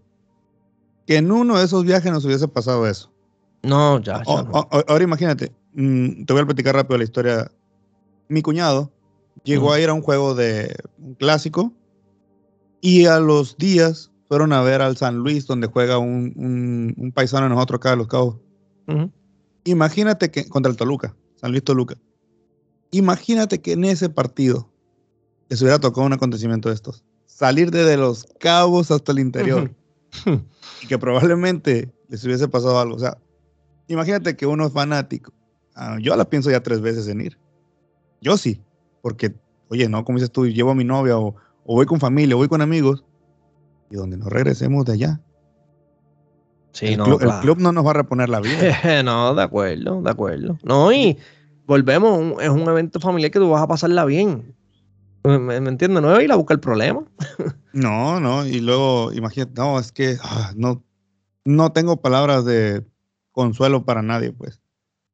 [1.05, 3.11] Que en uno de esos viajes nos hubiese pasado eso.
[3.63, 4.21] No, ya.
[4.25, 7.51] ahora imagínate, mm, te voy a platicar rápido la historia.
[8.27, 8.91] Mi cuñado
[9.47, 11.73] llegó a ir a un juego de un clásico
[12.81, 17.55] y a los días fueron a ver al San Luis, donde juega un, paisano de
[17.55, 18.35] nosotros acá de Los Cabos.
[19.63, 21.95] Imagínate que, contra el Toluca, San Luis Toluca.
[22.91, 24.69] Imagínate que en ese partido
[25.49, 27.05] les hubiera tocado un acontecimiento de estos.
[27.25, 29.73] Salir desde Los Cabos hasta el interior.
[30.81, 32.95] y que probablemente les hubiese pasado algo.
[32.95, 33.17] O sea,
[33.87, 35.33] imagínate que uno es fanático.
[35.73, 37.37] Ah, yo la pienso ya tres veces en ir.
[38.19, 38.61] Yo sí,
[39.07, 39.33] porque,
[39.69, 41.33] oye, no, como dices tú, llevo a mi novia o,
[41.63, 43.05] o voy con familia, o voy con amigos
[43.89, 45.21] y donde nos regresemos de allá.
[46.73, 49.01] Sí, el, no, club, el club no nos va a reponer la vida.
[49.03, 50.57] no, de acuerdo, de acuerdo.
[50.61, 51.17] No, y
[51.65, 54.53] volvemos, es un evento familiar que tú vas a pasarla bien.
[55.23, 56.01] ¿Me, entiendes?
[56.01, 57.05] No es ir a buscar el problema.
[57.71, 60.83] no, no, y luego, imagínate, no, es que ah, no,
[61.45, 62.85] no tengo palabras de
[63.31, 64.61] consuelo para nadie, pues.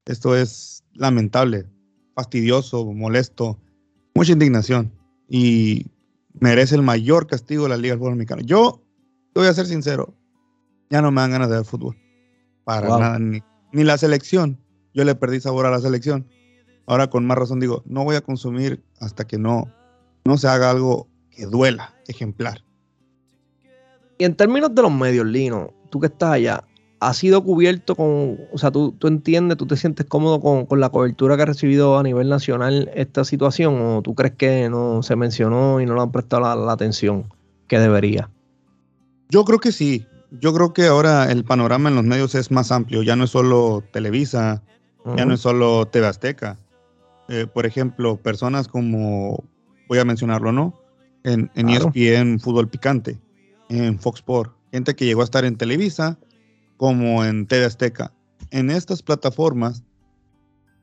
[0.05, 1.67] Esto es lamentable,
[2.15, 3.59] fastidioso, molesto,
[4.15, 4.91] mucha indignación
[5.27, 5.87] y
[6.39, 8.41] merece el mayor castigo de la Liga del Fútbol Mexicano.
[8.41, 8.81] Yo,
[9.33, 10.13] voy a ser sincero,
[10.89, 11.97] ya no me dan ganas de ver fútbol.
[12.63, 13.41] Para nada, ni,
[13.71, 14.59] ni la selección.
[14.93, 16.27] Yo le perdí sabor a la selección.
[16.85, 19.71] Ahora con más razón digo, no voy a consumir hasta que no
[20.25, 22.63] no se haga algo que duela, ejemplar.
[24.17, 26.63] Y en términos de los medios, Lino, tú que estás allá,
[27.07, 30.89] ¿ha sido cubierto con, o sea, tú, tú entiendes, tú te sientes cómodo con, la
[30.89, 35.15] cobertura que ha recibido a nivel nacional esta situación o tú crees que no se
[35.15, 37.31] mencionó y no le han prestado la, atención
[37.67, 38.29] que debería?
[39.29, 40.05] Yo creo que sí.
[40.31, 43.03] Yo creo que ahora el panorama en los medios es más amplio.
[43.03, 44.63] Ya no es solo Televisa,
[45.15, 46.57] ya no es solo TV Azteca.
[47.29, 49.43] Eh, por ejemplo, personas como
[49.87, 50.79] voy a mencionarlo, ¿no?
[51.23, 53.19] En, en ESPN Fútbol Picante,
[53.69, 56.17] en Fox Sports, gente que llegó a estar en Televisa
[56.83, 58.11] como en TV Azteca.
[58.51, 59.83] En estas plataformas,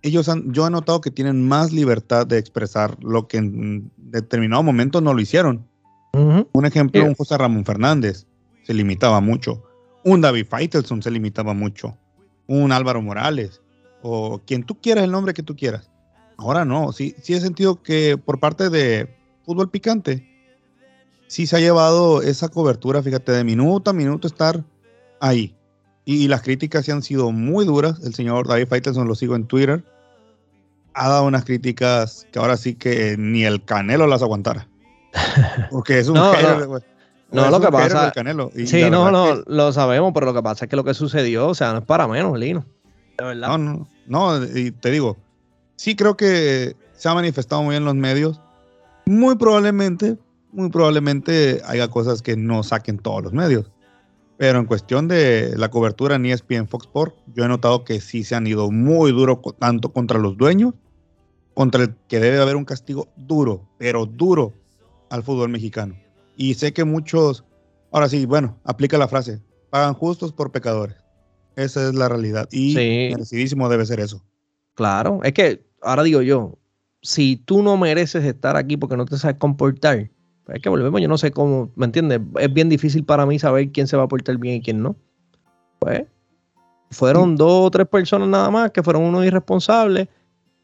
[0.01, 4.63] ellos han, yo he notado que tienen más libertad de expresar lo que en determinado
[4.63, 5.69] momento no lo hicieron.
[6.15, 8.27] Un ejemplo, un José Ramón Fernández
[8.63, 9.63] se limitaba mucho.
[10.03, 11.99] Un David Faitelson se limitaba mucho.
[12.47, 13.61] Un Álvaro Morales.
[14.01, 15.91] O quien tú quieras, el nombre que tú quieras.
[16.39, 20.27] Ahora no, sí, sí he sentido que por parte de fútbol picante,
[21.27, 24.65] sí se ha llevado esa cobertura, fíjate, de minuto a minuto estar
[25.21, 25.55] ahí.
[26.05, 28.01] Y, las críticas sí han sido muy duras.
[28.03, 29.85] El señor David Faitelson lo sigo en Twitter.
[30.95, 34.67] Ha dado unas críticas que ahora sí que ni el Canelo las aguantara.
[35.71, 36.33] Porque es un no,
[37.31, 37.51] no.
[37.51, 38.13] lo que pasa.
[38.67, 41.55] sí, no, no, lo sabemos, pero lo que pasa es que lo que sucedió, o
[41.55, 42.65] sea, no es para menos, Lino.
[43.19, 43.49] De verdad.
[43.49, 45.17] No, no, no, y te digo,
[45.77, 48.41] sí creo que se ha manifestado muy bien en los medios.
[49.07, 50.19] Muy probablemente,
[50.53, 53.71] muy probablemente haya cosas que no saquen todos los medios.
[54.41, 58.25] Pero en cuestión de la cobertura en ESPN Fox Sports, yo he notado que sí
[58.25, 60.73] se han ido muy duro tanto contra los dueños,
[61.53, 64.55] contra el que debe haber un castigo duro, pero duro
[65.11, 65.95] al fútbol mexicano.
[66.39, 67.45] Y sé que muchos,
[67.93, 70.97] ahora sí, bueno, aplica la frase, pagan justos por pecadores.
[71.55, 72.49] Esa es la realidad.
[72.51, 72.73] Y
[73.13, 74.25] merecidísimo debe ser eso.
[74.73, 76.57] Claro, es que ahora digo yo,
[77.03, 80.11] si tú no mereces estar aquí porque no te sabes comportar,
[80.53, 82.21] es que volvemos, yo no sé cómo, ¿me entiendes?
[82.39, 84.97] Es bien difícil para mí saber quién se va a portar bien y quién no.
[85.79, 86.05] Pues
[86.91, 90.09] fueron dos o tres personas nada más que fueron unos irresponsables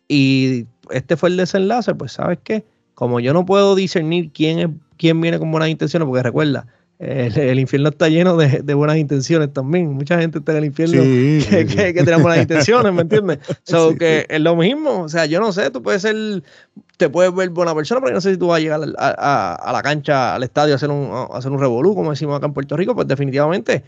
[0.09, 2.65] y este fue el desenlace, pues sabes qué,
[2.95, 6.67] como yo no puedo discernir quién es quién viene con buenas intenciones, porque recuerda,
[6.99, 9.93] el, infierno está lleno de, buenas intenciones también.
[9.93, 13.39] Mucha gente está en el infierno que, tiene buenas intenciones, ¿me entiendes?
[13.65, 15.03] So, que es lo mismo.
[15.03, 16.43] O sea, yo no sé, tú puedes ser,
[16.97, 19.71] te puedes ver buena persona, pero yo no sé si tú vas a llegar a,
[19.73, 22.55] la cancha, al estadio, a hacer un, a hacer un revolú, como decimos acá en
[22.55, 22.95] Puerto Rico.
[22.95, 23.83] Pues definitivamente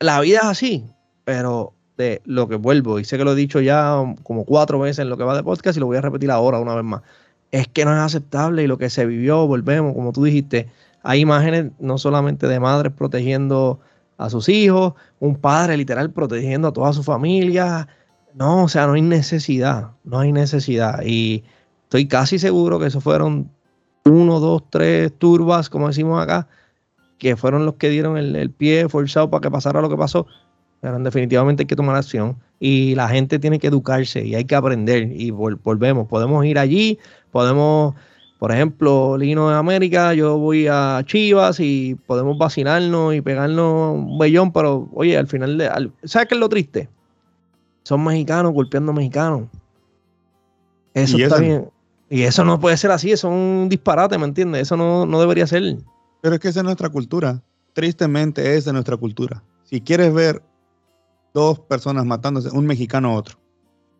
[0.00, 0.84] la vida es así,
[1.24, 5.00] pero de lo que vuelvo, y sé que lo he dicho ya como cuatro veces
[5.00, 7.02] en lo que va de podcast y lo voy a repetir ahora una vez más,
[7.50, 10.68] es que no es aceptable y lo que se vivió, volvemos, como tú dijiste,
[11.06, 13.78] hay imágenes no solamente de madres protegiendo
[14.18, 17.86] a sus hijos, un padre literal protegiendo a toda su familia.
[18.34, 21.02] No, o sea, no hay necesidad, no hay necesidad.
[21.04, 21.44] Y
[21.84, 23.48] estoy casi seguro que esos fueron
[24.04, 26.48] uno, dos, tres turbas, como decimos acá,
[27.18, 30.26] que fueron los que dieron el, pie forzado para que pasara lo que pasó.
[30.80, 34.56] Pero definitivamente hay que tomar acción y la gente tiene que educarse y hay que
[34.56, 36.08] aprender y volvemos.
[36.08, 36.98] Podemos ir allí,
[37.30, 37.94] podemos
[38.38, 44.18] por ejemplo, Lino de América, yo voy a Chivas y podemos vacinarnos y pegarnos un
[44.18, 46.88] bellón, pero oye, al final, de, ¿sabes qué es lo triste?
[47.84, 49.44] Son mexicanos golpeando mexicanos.
[50.92, 51.70] Eso está bien.
[52.10, 54.62] Y eso no puede ser así, eso es un disparate, ¿me entiendes?
[54.62, 55.78] Eso no, no debería ser.
[56.20, 57.42] Pero es que esa es nuestra cultura.
[57.72, 59.42] Tristemente, esa es nuestra cultura.
[59.64, 60.42] Si quieres ver
[61.34, 63.38] dos personas matándose, un mexicano a otro,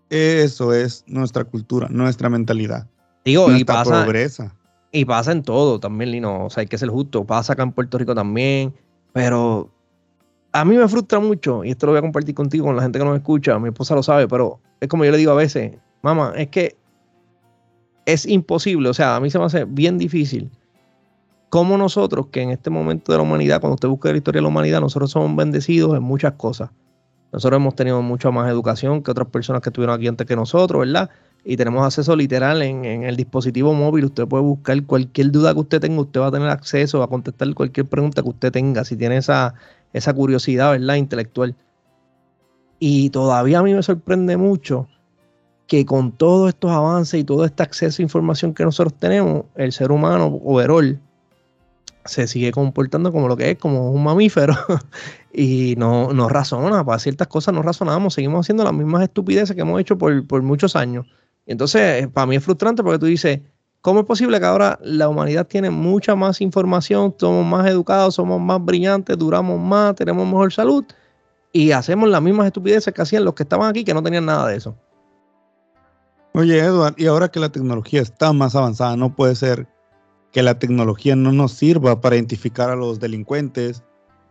[0.09, 2.87] eso es nuestra cultura, nuestra mentalidad.
[3.27, 4.07] Digo, y pasa,
[4.93, 6.47] y pasa en todo también, Lino.
[6.47, 7.25] O sea, hay que ser justo.
[7.25, 8.73] Pasa acá en Puerto Rico también.
[9.13, 9.69] Pero
[10.53, 13.01] a mí me frustra mucho, y esto lo voy a compartir contigo, con la gente
[13.01, 13.59] que nos escucha.
[13.59, 15.73] Mi esposa lo sabe, pero es como yo le digo a veces,
[16.03, 16.77] mamá, es que
[18.05, 18.89] es imposible.
[18.89, 20.49] O sea, a mí se me hace bien difícil.
[21.49, 24.43] Como nosotros, que en este momento de la humanidad, cuando usted busca la historia de
[24.43, 26.71] la humanidad, nosotros somos bendecidos en muchas cosas.
[27.33, 30.81] Nosotros hemos tenido mucha más educación que otras personas que estuvieron aquí antes que nosotros,
[30.81, 31.11] ¿verdad?
[31.49, 34.07] Y tenemos acceso literal en, el dispositivo móvil.
[34.07, 37.55] Usted puede buscar cualquier duda que usted tenga, usted va a tener acceso a contestar
[37.55, 38.85] cualquier pregunta que usted tenga.
[38.85, 39.55] Si tiene esa,
[39.93, 40.97] esa curiosidad, ¿verdad?
[40.97, 41.55] Intelectual.
[42.81, 44.89] Y todavía a mí me sorprende mucho
[45.69, 49.71] que con todos estos avances y todo este acceso a información que nosotros tenemos, el
[49.71, 50.99] ser humano overall
[52.07, 54.55] se sigue comportando como lo que es, como un mamífero,
[55.33, 59.63] y no, no razona, para ciertas cosas no razonamos, seguimos haciendo las mismas estupideces que
[59.63, 61.07] hemos hecho por, por muchos años.
[61.47, 63.41] Entonces, para mí es frustrante porque tú dices,
[63.81, 68.41] ¿cómo es posible que ahora la humanidad tiene mucha más información, somos más educados, somos
[68.41, 70.85] más brillantes, duramos más, tenemos mejor salud,
[71.53, 74.49] y hacemos las mismas estupideces que hacían los que estaban aquí que no tenían nada
[74.49, 74.77] de eso?
[76.35, 79.67] Oye, Edward, y ahora que la tecnología está más avanzada, no puede ser
[80.33, 83.83] que la tecnología no nos sirva para identificar a los delincuentes,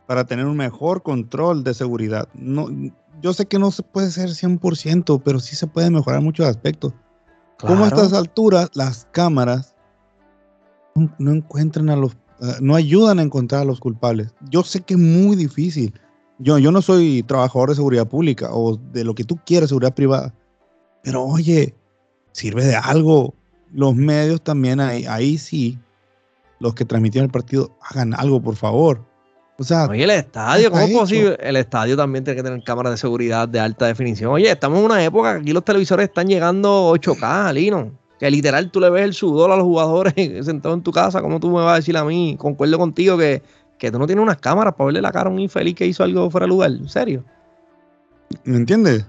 [0.05, 2.29] para tener un mejor control de seguridad.
[2.35, 2.67] No,
[3.21, 6.93] yo sé que no se puede ser 100%, pero sí se puede mejorar muchos aspectos.
[7.59, 9.75] Como a estas alturas las cámaras
[11.17, 14.33] no encuentran a los, eh, no ayudan a encontrar a los culpables?
[14.49, 15.93] Yo sé que es muy difícil.
[16.39, 19.93] Yo, yo no soy trabajador de seguridad pública o de lo que tú quieras, seguridad
[19.93, 20.33] privada.
[21.03, 21.73] Pero oye,
[22.31, 23.33] sirve de algo.
[23.71, 25.77] Los medios también, ahí, ahí sí,
[26.59, 29.05] los que transmitieron el partido, hagan algo, por favor.
[29.57, 31.37] O sea, Oye, el estadio, ¿cómo es posible?
[31.39, 34.31] El estadio también tiene que tener cámaras de seguridad de alta definición.
[34.31, 37.91] Oye, estamos en una época que aquí los televisores están llegando 8K, Lino.
[38.19, 40.13] Que literal tú le ves el sudor a los jugadores
[40.45, 41.21] sentados en tu casa.
[41.21, 42.35] ¿Cómo tú me vas a decir a mí?
[42.37, 43.41] Concuerdo contigo que,
[43.77, 46.03] que tú no tienes unas cámaras para verle la cara a un infeliz que hizo
[46.03, 46.71] algo fuera de lugar.
[46.71, 47.23] ¿En serio?
[48.43, 49.05] ¿Me entiendes?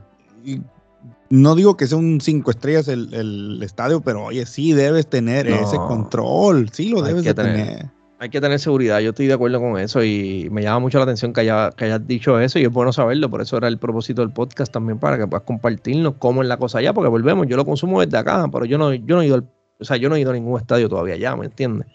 [1.28, 5.76] no digo que sea un cinco estrellas el, estadio, pero oye, sí debes tener ese
[5.76, 9.78] control, sí lo debes de tener, Hay que tener seguridad, yo estoy de acuerdo con
[9.78, 12.70] eso y me llama mucho la atención que, haya, que hayas dicho eso y es
[12.70, 16.40] bueno saberlo, por eso era el propósito del podcast también para que puedas compartirnos cómo
[16.40, 19.16] es la cosa allá, porque volvemos, yo lo consumo desde acá, pero yo no, yo
[19.16, 19.44] no he ido,
[19.78, 21.88] o sea, yo no he ido a ningún estadio todavía allá, ¿me entiendes?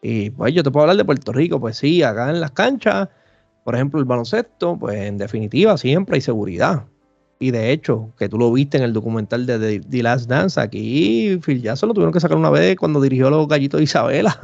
[0.00, 3.08] Y pues yo te puedo hablar de Puerto Rico, pues sí, acá en las canchas,
[3.64, 6.84] por ejemplo, el baloncesto, pues en definitiva siempre hay seguridad
[7.38, 11.38] y de hecho, que tú lo viste en el documental de The, Last Dance, aquí
[11.44, 14.38] Phil Jackson lo tuvieron que sacar una vez cuando dirigió los gallitos de Isabela.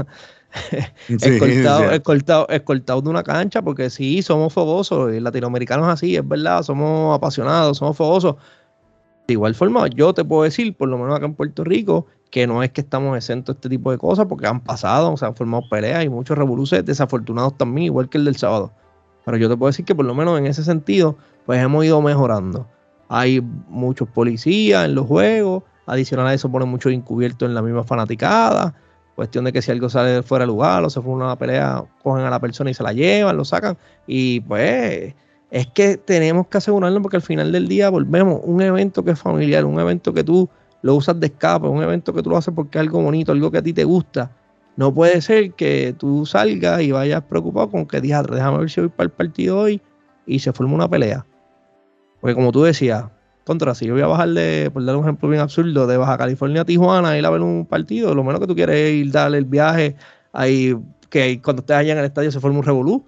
[1.09, 7.17] escoltado, escoltado, de una cancha, porque sí, somos fogosos, y latinoamericanos así, es verdad, somos
[7.17, 8.37] apasionados, somos fogosos.
[9.27, 12.47] De igual forma, yo te puedo decir, por lo menos acá en Puerto Rico, que
[12.47, 15.37] no es que estamos exentos de este tipo de cosas, porque han pasado, se han
[15.37, 18.73] formado peleas y muchos revoluciones desafortunados también, igual que el del sábado.
[19.25, 22.01] Pero yo te puedo decir que por lo menos en ese sentido, pues hemos ido
[22.03, 22.67] mejorando.
[23.09, 25.65] Hay muchos policías en los juegos.
[25.87, 28.75] Adicional a eso ponen mucho encubierto en la misma fanaticada.
[29.21, 32.25] Cuestión de que si algo sale fuera de lugar o se fue una pelea, cogen
[32.25, 33.77] a la persona y se la llevan, lo sacan.
[34.07, 35.15] Y pues
[35.51, 39.19] es que tenemos que asegurarnos porque al final del día volvemos un evento que es
[39.19, 40.49] familiar, un evento que tú
[40.81, 43.51] lo usas de escape, un evento que tú lo haces porque es algo bonito, algo
[43.51, 44.31] que a ti te gusta.
[44.77, 48.81] No puede ser que tú salgas y vayas preocupado con que digas, déjame ver si
[48.81, 49.83] voy para el partido hoy
[50.25, 51.27] y se forma una pelea.
[52.23, 53.05] Porque como tú decías,
[53.45, 56.19] contra, si yo voy a bajar de, por dar un ejemplo bien absurdo, de Baja
[56.19, 59.13] California a Tijuana, ir a ver un partido, lo menos que tú quieres es ir
[59.13, 59.97] darle el viaje,
[60.33, 60.77] ahí,
[61.09, 63.05] que cuando estés allá en el estadio se forma un revolú.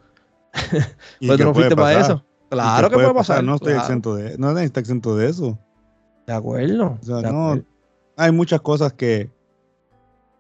[1.21, 2.25] pues tú no fuiste para eso.
[2.51, 3.43] Claro que puede pasar.
[3.43, 5.59] No estoy exento de, no está exento de eso.
[6.27, 6.99] De acuerdo.
[7.01, 7.63] O sea, no,
[8.17, 9.31] hay muchas cosas que,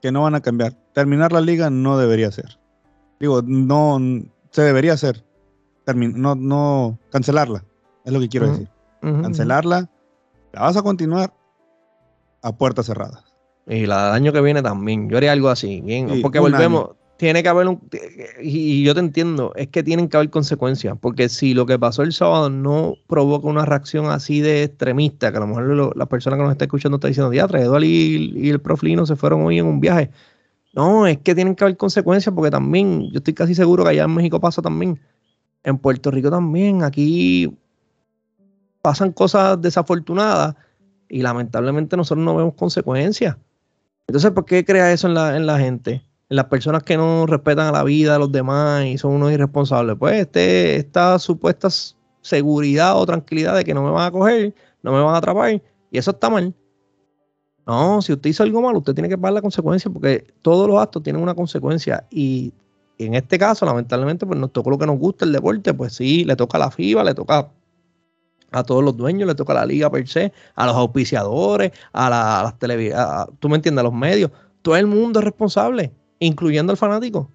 [0.01, 0.75] que no van a cambiar.
[0.93, 2.59] Terminar la liga no debería ser.
[3.19, 3.99] Digo, no
[4.51, 5.25] se debería hacer.
[5.87, 7.65] no, no cancelarla.
[8.05, 8.69] Es lo que quiero decir.
[9.03, 9.91] Cancelarla.
[10.53, 11.35] La vas a continuar
[12.43, 13.25] a puertas cerradas.
[13.67, 15.09] Y la del año que viene también.
[15.09, 15.81] Yo haría algo así.
[15.81, 16.91] Bien, porque volvemos.
[17.17, 17.81] Tiene que haber un.
[18.41, 20.97] Y yo te entiendo, es que tienen que haber consecuencias.
[21.01, 25.37] Porque si lo que pasó el sábado no provoca una reacción así de extremista, que
[25.37, 28.51] a lo mejor la persona que nos está escuchando está diciendo, diatra, Eduardo y, y
[28.51, 30.11] el Proflino se fueron hoy en un viaje.
[30.75, 34.05] No, es que tienen que haber consecuencias porque también, yo estoy casi seguro que allá
[34.05, 34.99] en México pasa también.
[35.63, 36.83] En Puerto Rico también.
[36.83, 37.57] Aquí
[38.83, 40.57] pasan cosas desafortunadas
[41.09, 43.37] y lamentablemente nosotros no vemos consecuencias.
[44.07, 46.03] Entonces, ¿por qué crea eso en la, en la gente?
[46.29, 49.33] En las personas que no respetan a la vida de los demás y son unos
[49.33, 49.97] irresponsables.
[49.99, 51.69] Pues este, esta supuesta
[52.21, 55.63] seguridad o tranquilidad de que no me van a coger, no me van a atrapar,
[55.91, 56.55] y eso está mal.
[57.67, 60.81] No, si usted hizo algo malo, usted tiene que pagar la consecuencia porque todos los
[60.81, 62.53] actos tienen una consecuencia y
[62.99, 66.25] en este caso, lamentablemente, pues nos tocó lo que nos gusta el deporte, pues sí,
[66.25, 67.51] le toca a la FIBA, le toca
[68.53, 72.11] a todos los dueños, le toca a la liga per se, a los auspiciadores, a,
[72.11, 73.07] las televisiones,
[73.39, 74.31] tú me entiendes, a los medios.
[74.63, 77.31] Todo el mundo es responsable, incluyendo al fanático.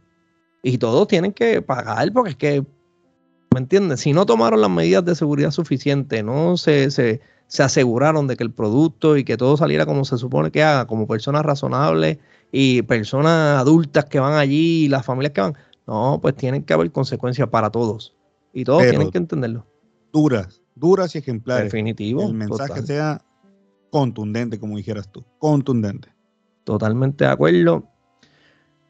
[0.63, 2.65] Y todos tienen que pagar porque es que,
[3.53, 4.01] ¿me entiendes?
[4.01, 8.43] Si no tomaron las medidas de seguridad suficientes, no se, se, se aseguraron de que
[8.43, 12.17] el producto y que todo saliera como se supone que haga, como personas razonables
[12.51, 15.55] y personas adultas que van allí y las familias que van,
[15.85, 18.13] no, pues tienen que haber consecuencias para todos
[18.53, 19.65] Y todos tienen que entenderlo.
[20.11, 21.71] Duras, duras y ejemplares.
[21.71, 22.23] Definitivo.
[22.23, 23.21] El mensaje sea
[23.89, 25.23] contundente, como dijeras tú.
[25.37, 26.09] Contundente.
[26.63, 27.85] Totalmente de acuerdo.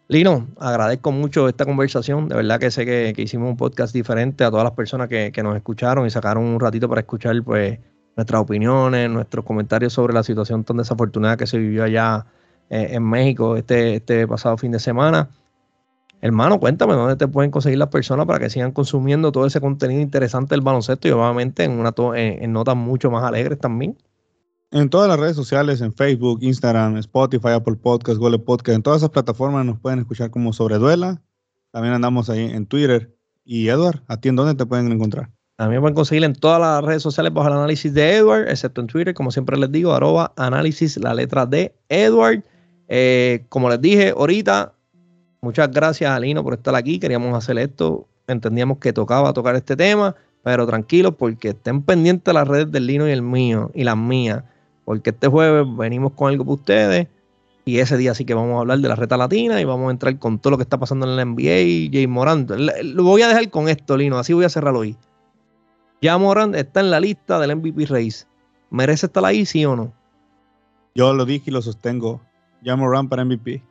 [0.09, 2.29] Lino, agradezco mucho esta conversación.
[2.29, 5.55] De verdad que sé que, hicimos un podcast diferente a todas las personas que, nos
[5.55, 7.77] escucharon y sacaron un ratito para escuchar pues,
[8.15, 12.25] nuestras opiniones, nuestros comentarios sobre la situación tan desafortunada que se vivió allá
[12.69, 15.29] eh, en México este, este pasado fin de semana.
[16.22, 20.01] Hermano, cuéntame dónde te pueden conseguir las personas para que sigan consumiendo todo ese contenido
[20.01, 23.97] interesante del baloncesto y obviamente en, una en notas mucho más alegres también.
[24.72, 29.01] En todas las redes sociales, en Facebook, Instagram, Spotify, Apple Podcast, Google Podcast, en todas
[29.01, 31.22] esas plataformas nos pueden escuchar como Sobreduela.
[31.72, 33.15] También andamos ahí en Twitter.
[33.45, 35.30] Y Edward, ¿a ti en dónde te pueden encontrar?
[35.55, 38.88] También pueden conseguir en todas las redes sociales bajo el análisis de Edward, excepto en
[38.88, 42.43] Twitter, como siempre les digo, arroba análisis, la letra de Edward.
[42.89, 44.74] Eh, como les dije ahorita,
[45.47, 46.99] muchas gracias a Lino por estar aquí.
[46.99, 48.05] Queríamos hacer esto.
[48.27, 53.07] Entendíamos que tocaba tocar este tema, pero tranquilos porque estén pendientes las redes del Lino
[53.07, 54.43] y el mío y las mías
[54.87, 57.07] porque este jueves venimos con algo para ustedes
[57.65, 59.91] y ese día sí que vamos a hablar de la reta latina y vamos a
[59.91, 62.49] entrar con todo lo que está pasando en la NBA y Jay Morant.
[62.51, 64.95] Lo voy a dejar con esto, Lino, así voy a cerrarlo hoy.
[66.01, 68.25] Ya Morant está en la lista del MVP Race.
[68.69, 69.91] ¿Merece estar ahí, sí o no?
[70.95, 72.21] Yo lo dije y lo sostengo.
[72.61, 73.61] Ya Morant para MVP.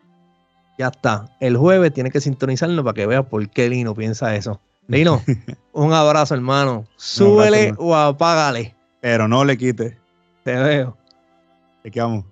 [0.78, 1.28] Ya está.
[1.40, 4.60] El jueves tiene que sintonizarnos para que vea por qué Lino piensa eso.
[4.88, 5.22] Lino,
[5.72, 6.84] un abrazo, hermano.
[6.96, 8.74] Súbele o apágale.
[9.00, 9.98] Pero no le quite.
[10.44, 10.96] Te veo.
[11.82, 12.24] Te quedamos.